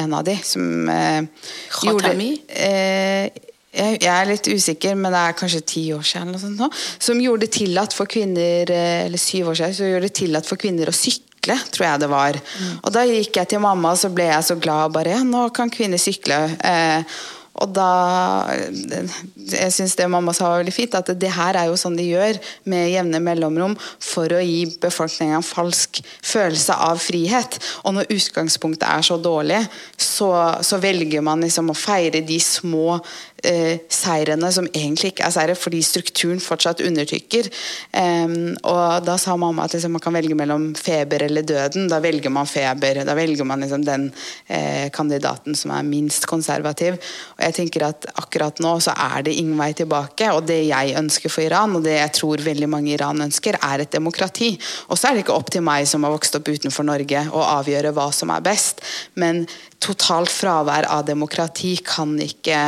[0.00, 1.50] en av de som eh,
[1.84, 3.42] gjorde eh,
[3.74, 6.68] jeg, er litt usikker, men det er kanskje ti år siden sånt nå,
[7.02, 10.60] som gjorde det tillatt for kvinner eller syv år siden, så gjorde det tillatt for
[10.60, 11.33] kvinner å sykle
[11.74, 12.40] tror jeg det var.
[12.40, 12.74] Mm.
[12.80, 14.92] Og da gikk jeg til mamma, og så ble jeg så glad.
[14.92, 16.40] bare, ja, Nå kan kvinner sykle.
[16.64, 17.16] Eh,
[17.62, 21.76] og da Jeg syns det mamma sa var veldig fint, at det her er jo
[21.78, 22.40] sånn de gjør
[22.70, 27.58] med jevne mellomrom for å gi befolkninga en falsk følelse av frihet.
[27.84, 29.60] Og når utgangspunktet er så dårlig,
[29.94, 30.30] så,
[30.66, 32.98] så velger man liksom å feire de små
[33.46, 37.48] eh, seirene som egentlig ikke er seire, fordi strukturen fortsatt undertrykker.
[37.92, 41.88] Um, og da sa mamma at liksom, man kan velge mellom feber eller døden.
[41.90, 43.02] Da velger man feber.
[43.06, 44.08] Da velger man liksom, den
[44.46, 46.98] eh, kandidaten som er minst konservativ.
[47.36, 50.30] Og jeg tenker at akkurat nå så er det ingen vei tilbake.
[50.34, 53.84] Og det jeg ønsker for Iran, og det jeg tror veldig mange Iran ønsker, er
[53.84, 54.54] et demokrati.
[54.88, 57.44] Og så er det ikke opp til meg som har vokst opp utenfor Norge å
[57.58, 58.82] avgjøre hva som er best.
[59.20, 59.44] Men
[59.84, 62.60] totalt fravær av demokrati kan ikke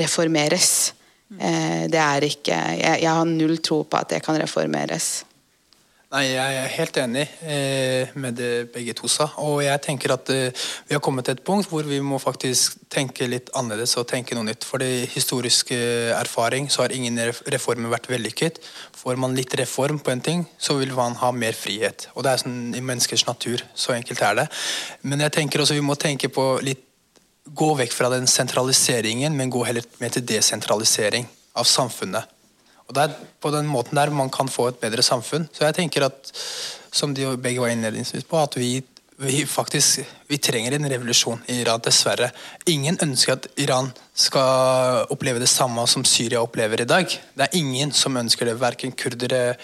[0.00, 0.94] reformeres.
[1.40, 5.24] Eh, det er ikke jeg, jeg, har null tro på at det kan reformeres.
[6.12, 9.30] Nei, Jeg er helt enig eh, med det begge to sa.
[9.40, 10.52] Og jeg tenker at eh,
[10.84, 14.36] vi har kommet til et punkt hvor vi må faktisk tenke litt annerledes og tenke
[14.36, 14.66] noe nytt.
[14.68, 15.78] For det historiske
[16.18, 17.16] erfaring så har ingen
[17.48, 18.60] reformer vært vellykket.
[18.92, 22.10] Får man litt reform på en ting, så vil man ha mer frihet.
[22.12, 23.64] Og det er sånn i menneskers natur.
[23.72, 24.48] Så enkelt er det.
[25.08, 26.90] Men jeg tenker også vi må tenke på litt
[27.44, 31.26] gå vekk fra den sentraliseringen, men gå heller mer til desentralisering
[31.58, 32.28] av samfunnet.
[32.86, 35.48] Og Det er på den måten der man kan få et bedre samfunn.
[35.52, 36.32] Så jeg tenker at,
[36.92, 38.82] som de begge var innledningsvis på, at vi,
[39.22, 42.30] vi faktisk vi trenger en revolusjon i Iran, dessverre.
[42.66, 47.08] Ingen ønsker at Iran skal oppleve det samme som Syria opplever i dag.
[47.08, 49.56] Det er ingen som ønsker det, verken kurdere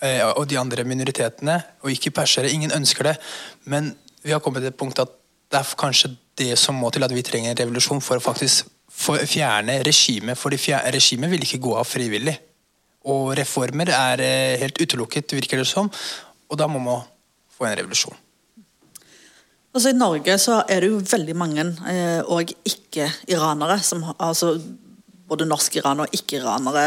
[0.00, 2.52] eh, og de andre minoritetene, og ikke persere.
[2.52, 3.16] Ingen ønsker det.
[3.64, 3.94] Men
[4.24, 5.12] vi har kommet til et punkt at
[5.52, 8.70] det er kanskje det som må til at vi trenger en revolusjon for å faktisk
[8.94, 10.38] fjerne regimet.
[10.38, 12.36] For regimet vil ikke gå av frivillig.
[13.10, 15.90] Og reformer er eh, helt utelukket, virker det som.
[16.48, 17.04] Og da må man
[17.52, 18.16] få en revolusjon.
[19.74, 23.80] Altså I Norge så er det jo veldig mange eh, og ikke-iranere,
[24.22, 24.54] altså
[25.28, 26.84] både norsk-iranere og ikke-iranere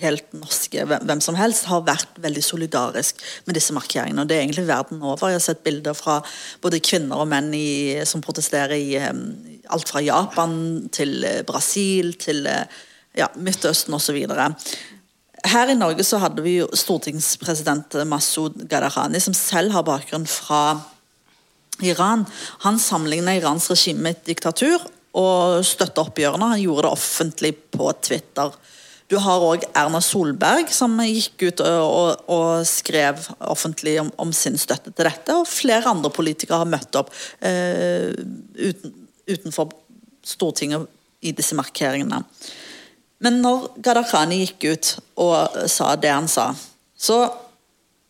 [0.00, 4.22] helt norske, hvem som helst, har vært veldig solidarisk med disse markeringene.
[4.22, 5.30] og Det er egentlig verden over.
[5.30, 6.18] Jeg har sett bilder fra
[6.62, 10.58] både kvinner og menn i, som protesterer i alt fra Japan
[10.94, 12.66] til eh, Brasil til eh,
[13.16, 14.18] ja, Midtøsten osv.
[15.46, 20.78] Her i Norge så hadde vi jo stortingspresident Masud Gharahani, som selv har bakgrunn fra
[21.84, 22.24] Iran.
[22.64, 24.80] Han sammenligna Irans regime med et diktatur
[25.16, 26.52] og støtta oppgjørene.
[26.54, 28.52] Han gjorde det offentlig på Twitter.
[29.06, 34.32] Du har òg Erna Solberg, som gikk ut og, og, og skrev offentlig om, om,
[34.34, 35.36] sin støtte til dette.
[35.36, 38.10] Og flere andre politikere har møtt opp eh,
[38.58, 38.94] uten,
[39.30, 39.70] utenfor
[40.26, 40.88] Stortinget
[41.22, 42.18] i disse markeringene.
[43.22, 44.90] Men når Gharahkhani gikk ut
[45.22, 46.50] og sa det han sa,
[46.98, 47.20] så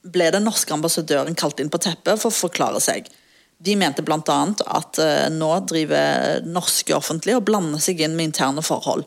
[0.07, 3.11] ble den norske ambassadøren kalt inn på teppet for å forklare seg.
[3.59, 4.41] De mente bl.a.
[4.79, 9.05] at eh, nå driver norske offentlige og blander seg inn med interne forhold.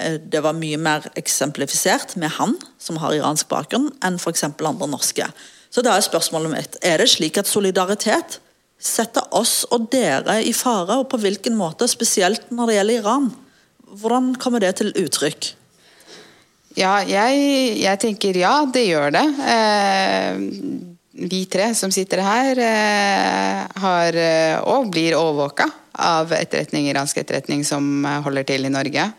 [0.00, 4.46] Eh, det var mye mer eksemplifisert med han, som har iransk bakgrunn, enn f.eks.
[4.48, 5.28] andre norske.
[5.70, 8.40] Så da er spørsmålet mitt er det slik at solidaritet
[8.80, 13.32] setter oss og dere i fare, og på hvilken måte, spesielt når det gjelder Iran?
[14.00, 15.52] Hvordan kommer det til uttrykk?
[16.78, 19.24] Ja, jeg, jeg tenker ja, det gjør det.
[19.52, 20.38] Eh,
[21.30, 25.66] vi tre som sitter her, eh, har eh, og blir overvåka
[26.00, 29.10] av etterretning, iransk etterretning som holder til i Norge.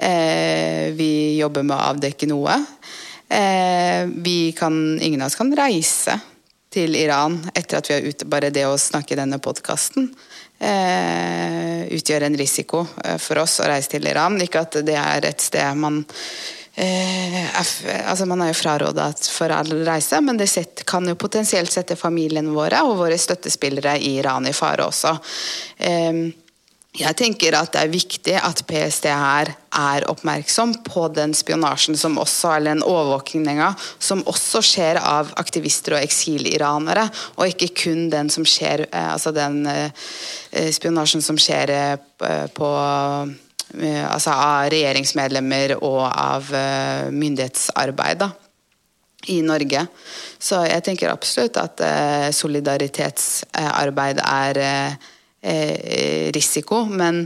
[0.00, 2.54] Eh, vi jobber med å avdekke noe.
[3.28, 6.16] Eh, vi kan, ingen av oss kan reise
[6.72, 8.28] til Iran etter at vi er ute.
[8.30, 10.08] Bare det å snakke i denne podkasten
[10.56, 12.86] eh, utgjør en risiko
[13.20, 14.40] for oss å reise til Iran.
[14.40, 16.00] Ikke at det er et sted man
[16.80, 17.50] er,
[18.08, 21.96] altså Man er jo fraråda for all reise, men det set, kan jo potensielt sette
[21.98, 25.12] familien våre og våre støttespillere i Iran i fare også.
[25.76, 26.22] Eh,
[26.90, 32.16] jeg tenker at det er viktig at PST her er oppmerksom på den spionasjen som
[32.18, 33.68] også, eller den overvåkinga
[34.02, 37.04] som også skjer av aktivister og eksiliranere,
[37.38, 39.94] og ikke kun den som skjer eh, altså den eh,
[40.74, 41.96] spionasjen som skjer eh,
[42.58, 42.72] på
[43.70, 46.48] altså av regjeringsmedlemmer og av
[47.14, 48.26] myndighetsarbeid da,
[49.30, 49.84] i Norge.
[50.42, 51.78] Så jeg tenker absolutt at
[52.34, 54.60] solidaritetsarbeid er
[55.42, 56.84] eh, risiko.
[56.86, 57.24] Men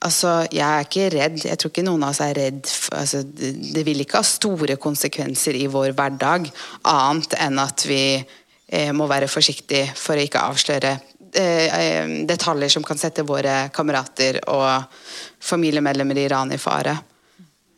[0.00, 1.40] altså, jeg er ikke redd.
[1.48, 5.58] Jeg tror ikke noen av oss er redd altså, Det vil ikke ha store konsekvenser
[5.58, 6.50] i vår hverdag,
[6.90, 10.94] annet enn at vi eh, må være forsiktige for å ikke avsløre
[11.34, 14.86] eh, detaljer som kan sette våre kamerater og
[15.44, 16.96] familiemedlemmer i Iran i fare.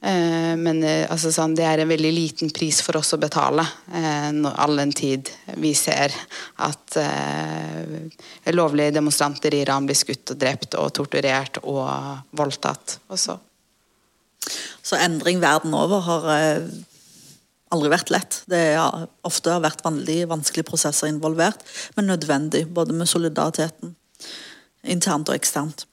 [0.06, 3.64] Eh, men eh, altså, sånn, det er en veldig liten pris for oss å betale,
[3.90, 6.14] eh, all den tid vi ser
[6.62, 11.88] at eh, lovlige demonstranter i Iran blir skutt og drept og torturert og
[12.38, 13.38] voldtatt også.
[14.86, 16.26] Så endring verden over har
[17.74, 18.36] aldri vært lett.
[18.46, 21.64] Det har ofte vært veldig vanskelige prosesser involvert,
[21.96, 22.62] men nødvendig.
[22.70, 23.96] Både med solidariteten
[24.86, 25.88] internt og eksternt.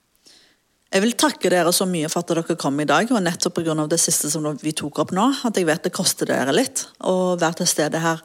[0.94, 3.74] Jeg vil takke dere så mye for at dere kom i dag, og nettopp pga.
[3.90, 5.26] det siste som vi tok opp nå.
[5.44, 8.22] At jeg vet det koster dere litt å være til stede her.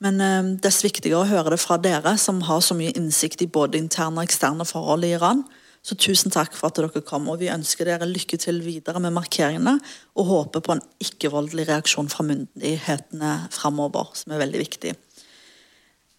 [0.00, 3.50] Men eh, dess viktigere å høre det fra dere, som har så mye innsikt i
[3.52, 5.44] både interne og eksterne forhold i Iran.
[5.84, 9.12] Så tusen takk for at dere kom, og vi ønsker dere lykke til videre med
[9.12, 9.76] markeringene,
[10.16, 14.96] og håper på en ikke-voldelig reaksjon fra myndighetene framover, som er veldig viktig.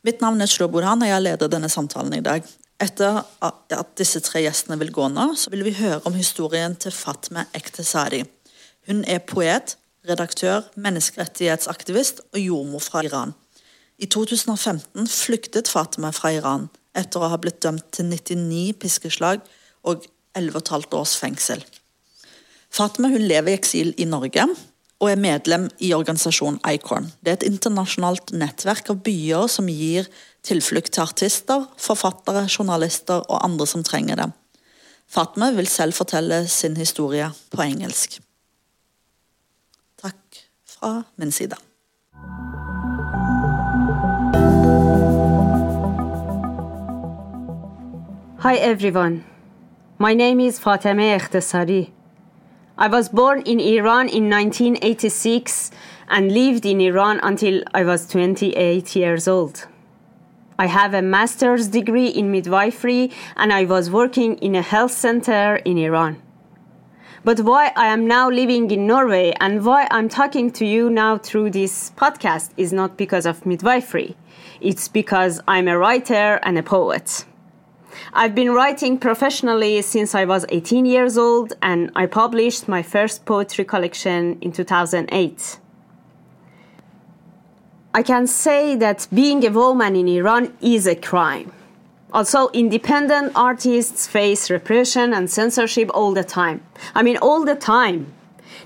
[0.05, 2.45] Mitt navn er Shlo og jeg leder denne samtalen i dag.
[2.77, 6.93] Etter at disse tre gjestene vil gå nå, så vil vi høre om historien til
[6.93, 8.21] Fatme Ektesadi.
[8.85, 9.73] Hun er poet,
[10.07, 13.33] redaktør, menneskerettighetsaktivist og jordmor fra Iran.
[13.97, 19.41] I 2015 flyktet Fatme fra Iran etter å ha blitt dømt til 99 piskeslag
[19.81, 20.05] og
[20.37, 21.65] 11,5 års fengsel.
[22.69, 24.45] Fatme lever i eksil i Norge
[25.01, 27.09] og er medlem i organisasjonen Icorn.
[27.21, 30.09] Det er et internasjonalt nettverk av byer som gir
[30.47, 34.31] tilflukt til artister, forfattere, journalister og andre som trenger det.
[35.07, 38.19] Fatme vil selv fortelle sin historie på engelsk.
[40.01, 41.55] Takk fra min side.
[48.43, 49.23] Hi everyone.
[49.99, 51.91] My name is Fateme Ehtesari.
[52.77, 55.71] I was born in Iran in 1986
[56.09, 59.67] and lived in Iran until I was 28 years old.
[60.59, 65.57] I have a master's degree in midwifery and I was working in a health center
[65.57, 66.19] in Iran.
[67.23, 71.17] But why I am now living in Norway and why I'm talking to you now
[71.19, 74.15] through this podcast is not because of midwifery.
[74.59, 77.25] It's because I'm a writer and a poet.
[78.13, 83.25] I've been writing professionally since I was 18 years old and I published my first
[83.25, 85.59] poetry collection in 2008.
[87.97, 91.51] I can say that being a woman in Iran is a crime.
[92.13, 96.61] Also, independent artists face repression and censorship all the time.
[96.93, 98.13] I mean, all the time.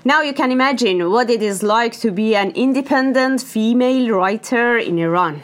[0.04, 4.98] Now you can imagine what it is like to be an independent female writer in
[4.98, 5.42] Iran.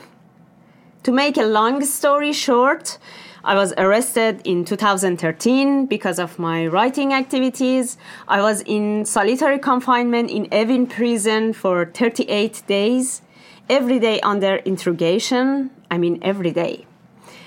[1.04, 2.98] To make a long story short,
[3.42, 7.96] I was arrested in 2013 because of my writing activities.
[8.28, 13.22] I was in solitary confinement in Evin prison for 38 days
[13.68, 15.70] every day under interrogation.
[15.90, 16.86] I mean, every day.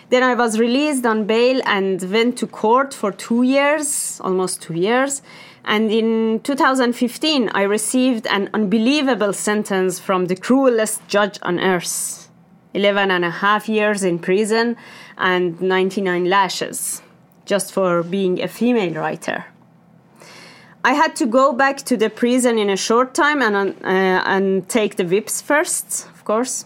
[0.09, 4.74] Then I was released on bail and went to court for two years, almost two
[4.74, 5.22] years.
[5.63, 12.30] And in 2015, I received an unbelievable sentence from the cruelest judge on earth.
[12.74, 14.78] 11 and a half years in prison
[15.17, 17.01] and 99 lashes
[17.45, 19.45] just for being a female writer.
[20.84, 23.88] I had to go back to the prison in a short time and, uh,
[24.26, 26.65] and take the whips first, of course.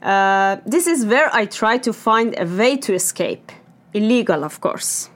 [0.00, 3.50] Uh, this is where I try to find a way to escape.
[3.92, 5.10] Illegal, of course.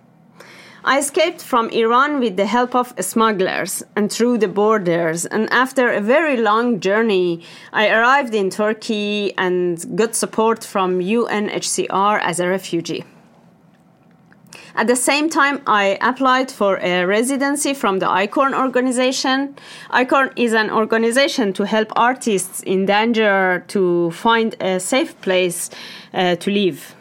[0.83, 5.27] I escaped from Iran with the help of smugglers and through the borders.
[5.27, 7.43] And after a very long journey,
[7.73, 13.05] I arrived in Turkey and got support from UNHCR as a refugee.
[14.75, 19.57] At the same time, I applied for a residency from the ICORN organization.
[19.91, 25.71] ICORN is an organization to help artists in danger to find a safe place
[26.15, 26.95] uh, to live.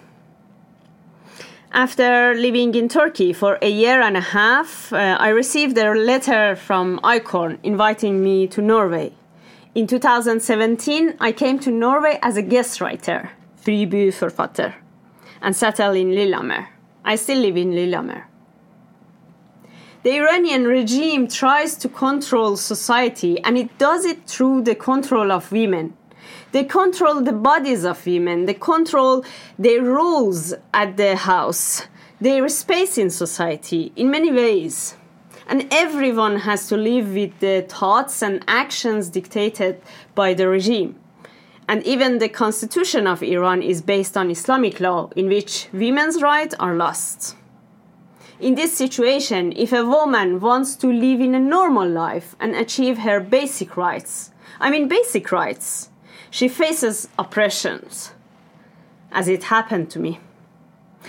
[1.71, 6.55] After living in Turkey for a year and a half, uh, I received a letter
[6.55, 9.13] from ICORN inviting me to Norway.
[9.75, 13.29] In 2017, I came to Norway as a guest writer,
[13.63, 14.73] fribyforfatter,
[15.43, 16.69] and settled in Lillehammer.
[17.03, 18.27] I still live in Lillehammer.
[20.01, 25.51] The Iranian regime tries to control society, and it does it through the control of
[25.51, 25.93] women.
[26.51, 29.25] They control the bodies of women, they control
[29.57, 31.87] their roles at the house,
[32.21, 34.95] their space in society in many ways.
[35.47, 39.81] And everyone has to live with the thoughts and actions dictated
[40.15, 40.95] by the regime.
[41.69, 46.55] And even the constitution of Iran is based on Islamic law, in which women's rights
[46.59, 47.35] are lost.
[48.39, 52.97] In this situation, if a woman wants to live in a normal life and achieve
[52.97, 55.91] her basic rights, I mean basic rights,
[56.31, 58.13] she faces oppressions,
[59.11, 60.19] as it happened to me.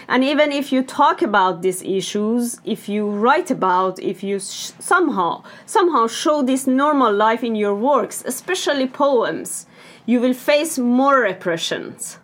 [0.09, 5.43] And even if you talk about these issues, if you write about, if you somehow
[5.65, 9.67] somehow show this normal life in your works, especially poems,
[10.11, 12.19] you will face more repressions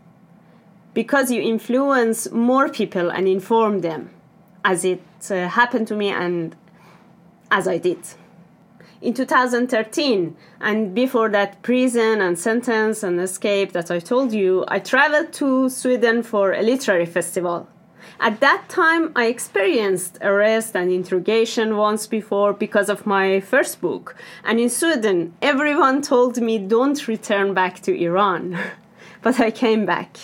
[0.92, 4.10] because you influence more people and inform them,
[4.64, 6.56] as it uh, happened to me and
[7.48, 8.00] as I did.
[9.00, 14.78] In 2013 and before that prison and sentence and escape that i told you i
[14.78, 17.68] traveled to sweden for a literary festival
[18.20, 24.14] at that time i experienced arrest and interrogation once before because of my first book
[24.44, 28.58] and in sweden everyone told me don't return back to iran
[29.22, 30.16] but i came back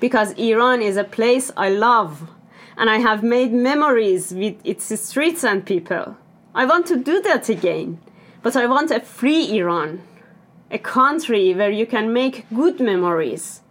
[0.00, 2.28] because iran is a place i love
[2.76, 6.16] and i have made memories with its streets and people
[6.54, 7.98] I want to do that again.
[8.42, 10.02] But I want a free Iran,
[10.70, 13.62] a country where you can make good memories.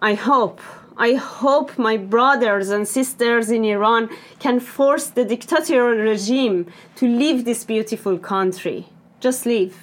[0.00, 0.60] I hope,
[0.98, 6.66] I hope my brothers and sisters in Iran can force the dictatorial regime
[6.96, 8.86] to leave this beautiful country.
[9.20, 9.74] Just leave.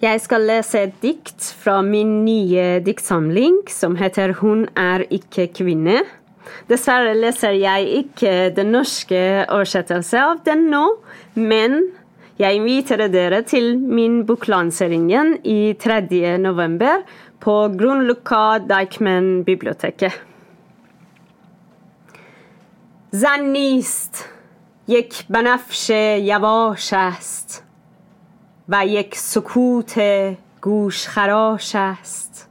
[0.00, 5.98] Jeg skal lese et dikt fra min nye diktsamling som heter Hun er ikke kvinne.
[6.70, 10.86] Dessverre leser jeg ikke den norske oversettelse av den nå,
[11.36, 11.82] men
[12.40, 16.38] jeg inviterer dere til min boklanseringen i 3.
[16.40, 17.02] november
[17.40, 20.12] på Grunluca Deichman-biblioteket.
[23.12, 24.28] زن نیست
[24.88, 27.64] یک بنفش یواش است
[28.68, 29.94] و یک سکوت
[30.60, 32.48] گوشخراش است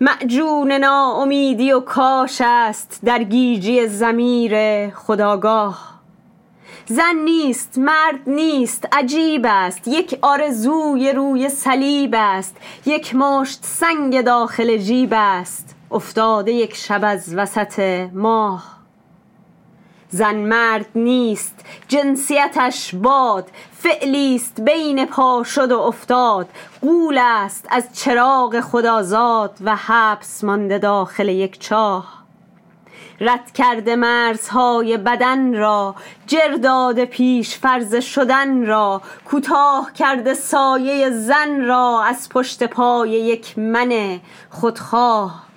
[0.00, 4.54] معجون ناامیدی و کاش است در گیجی زمیر
[4.90, 5.89] خداگاه
[6.86, 9.88] زن نیست مرد نیست عجیب است.
[9.88, 12.56] یک آرزوی روی صلیب است.
[12.86, 15.74] یک مشت سنگ داخل جیب است.
[15.90, 18.80] افتاده یک شب از وسط ماه.
[20.08, 23.50] زن مرد نیست جنسیتش باد.
[23.78, 26.48] فعلی است بین پا شد و افتاد.
[26.80, 32.19] قول است از چراغ خدازاد و حبس مانده داخل یک چاه.
[33.20, 35.94] رد کرده مرزهای بدن را
[36.26, 44.20] جرداد پیش فرض شدن را کوتاه کرده سایه زن را از پشت پای یک من
[44.50, 45.50] خودخواه.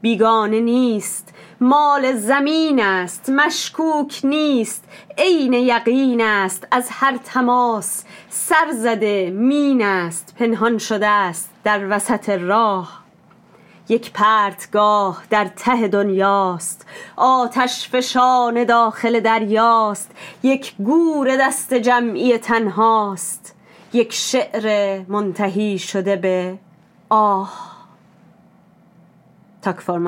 [0.00, 4.84] بیگانه نیست مال زمین است مشکوک نیست
[5.18, 12.28] عین یقین است از هر تماس سر زده مین است پنهان شده است در وسط
[12.28, 13.03] راه.
[13.88, 16.86] یک پرتگاه در ته دنیاست.
[17.16, 20.10] آتش فشان داخل دریاست.
[20.42, 23.54] یک گور دست جمعی تنهاست.
[23.92, 26.58] یک شعر منتهی شده به
[27.08, 27.74] آه.
[29.78, 29.98] فور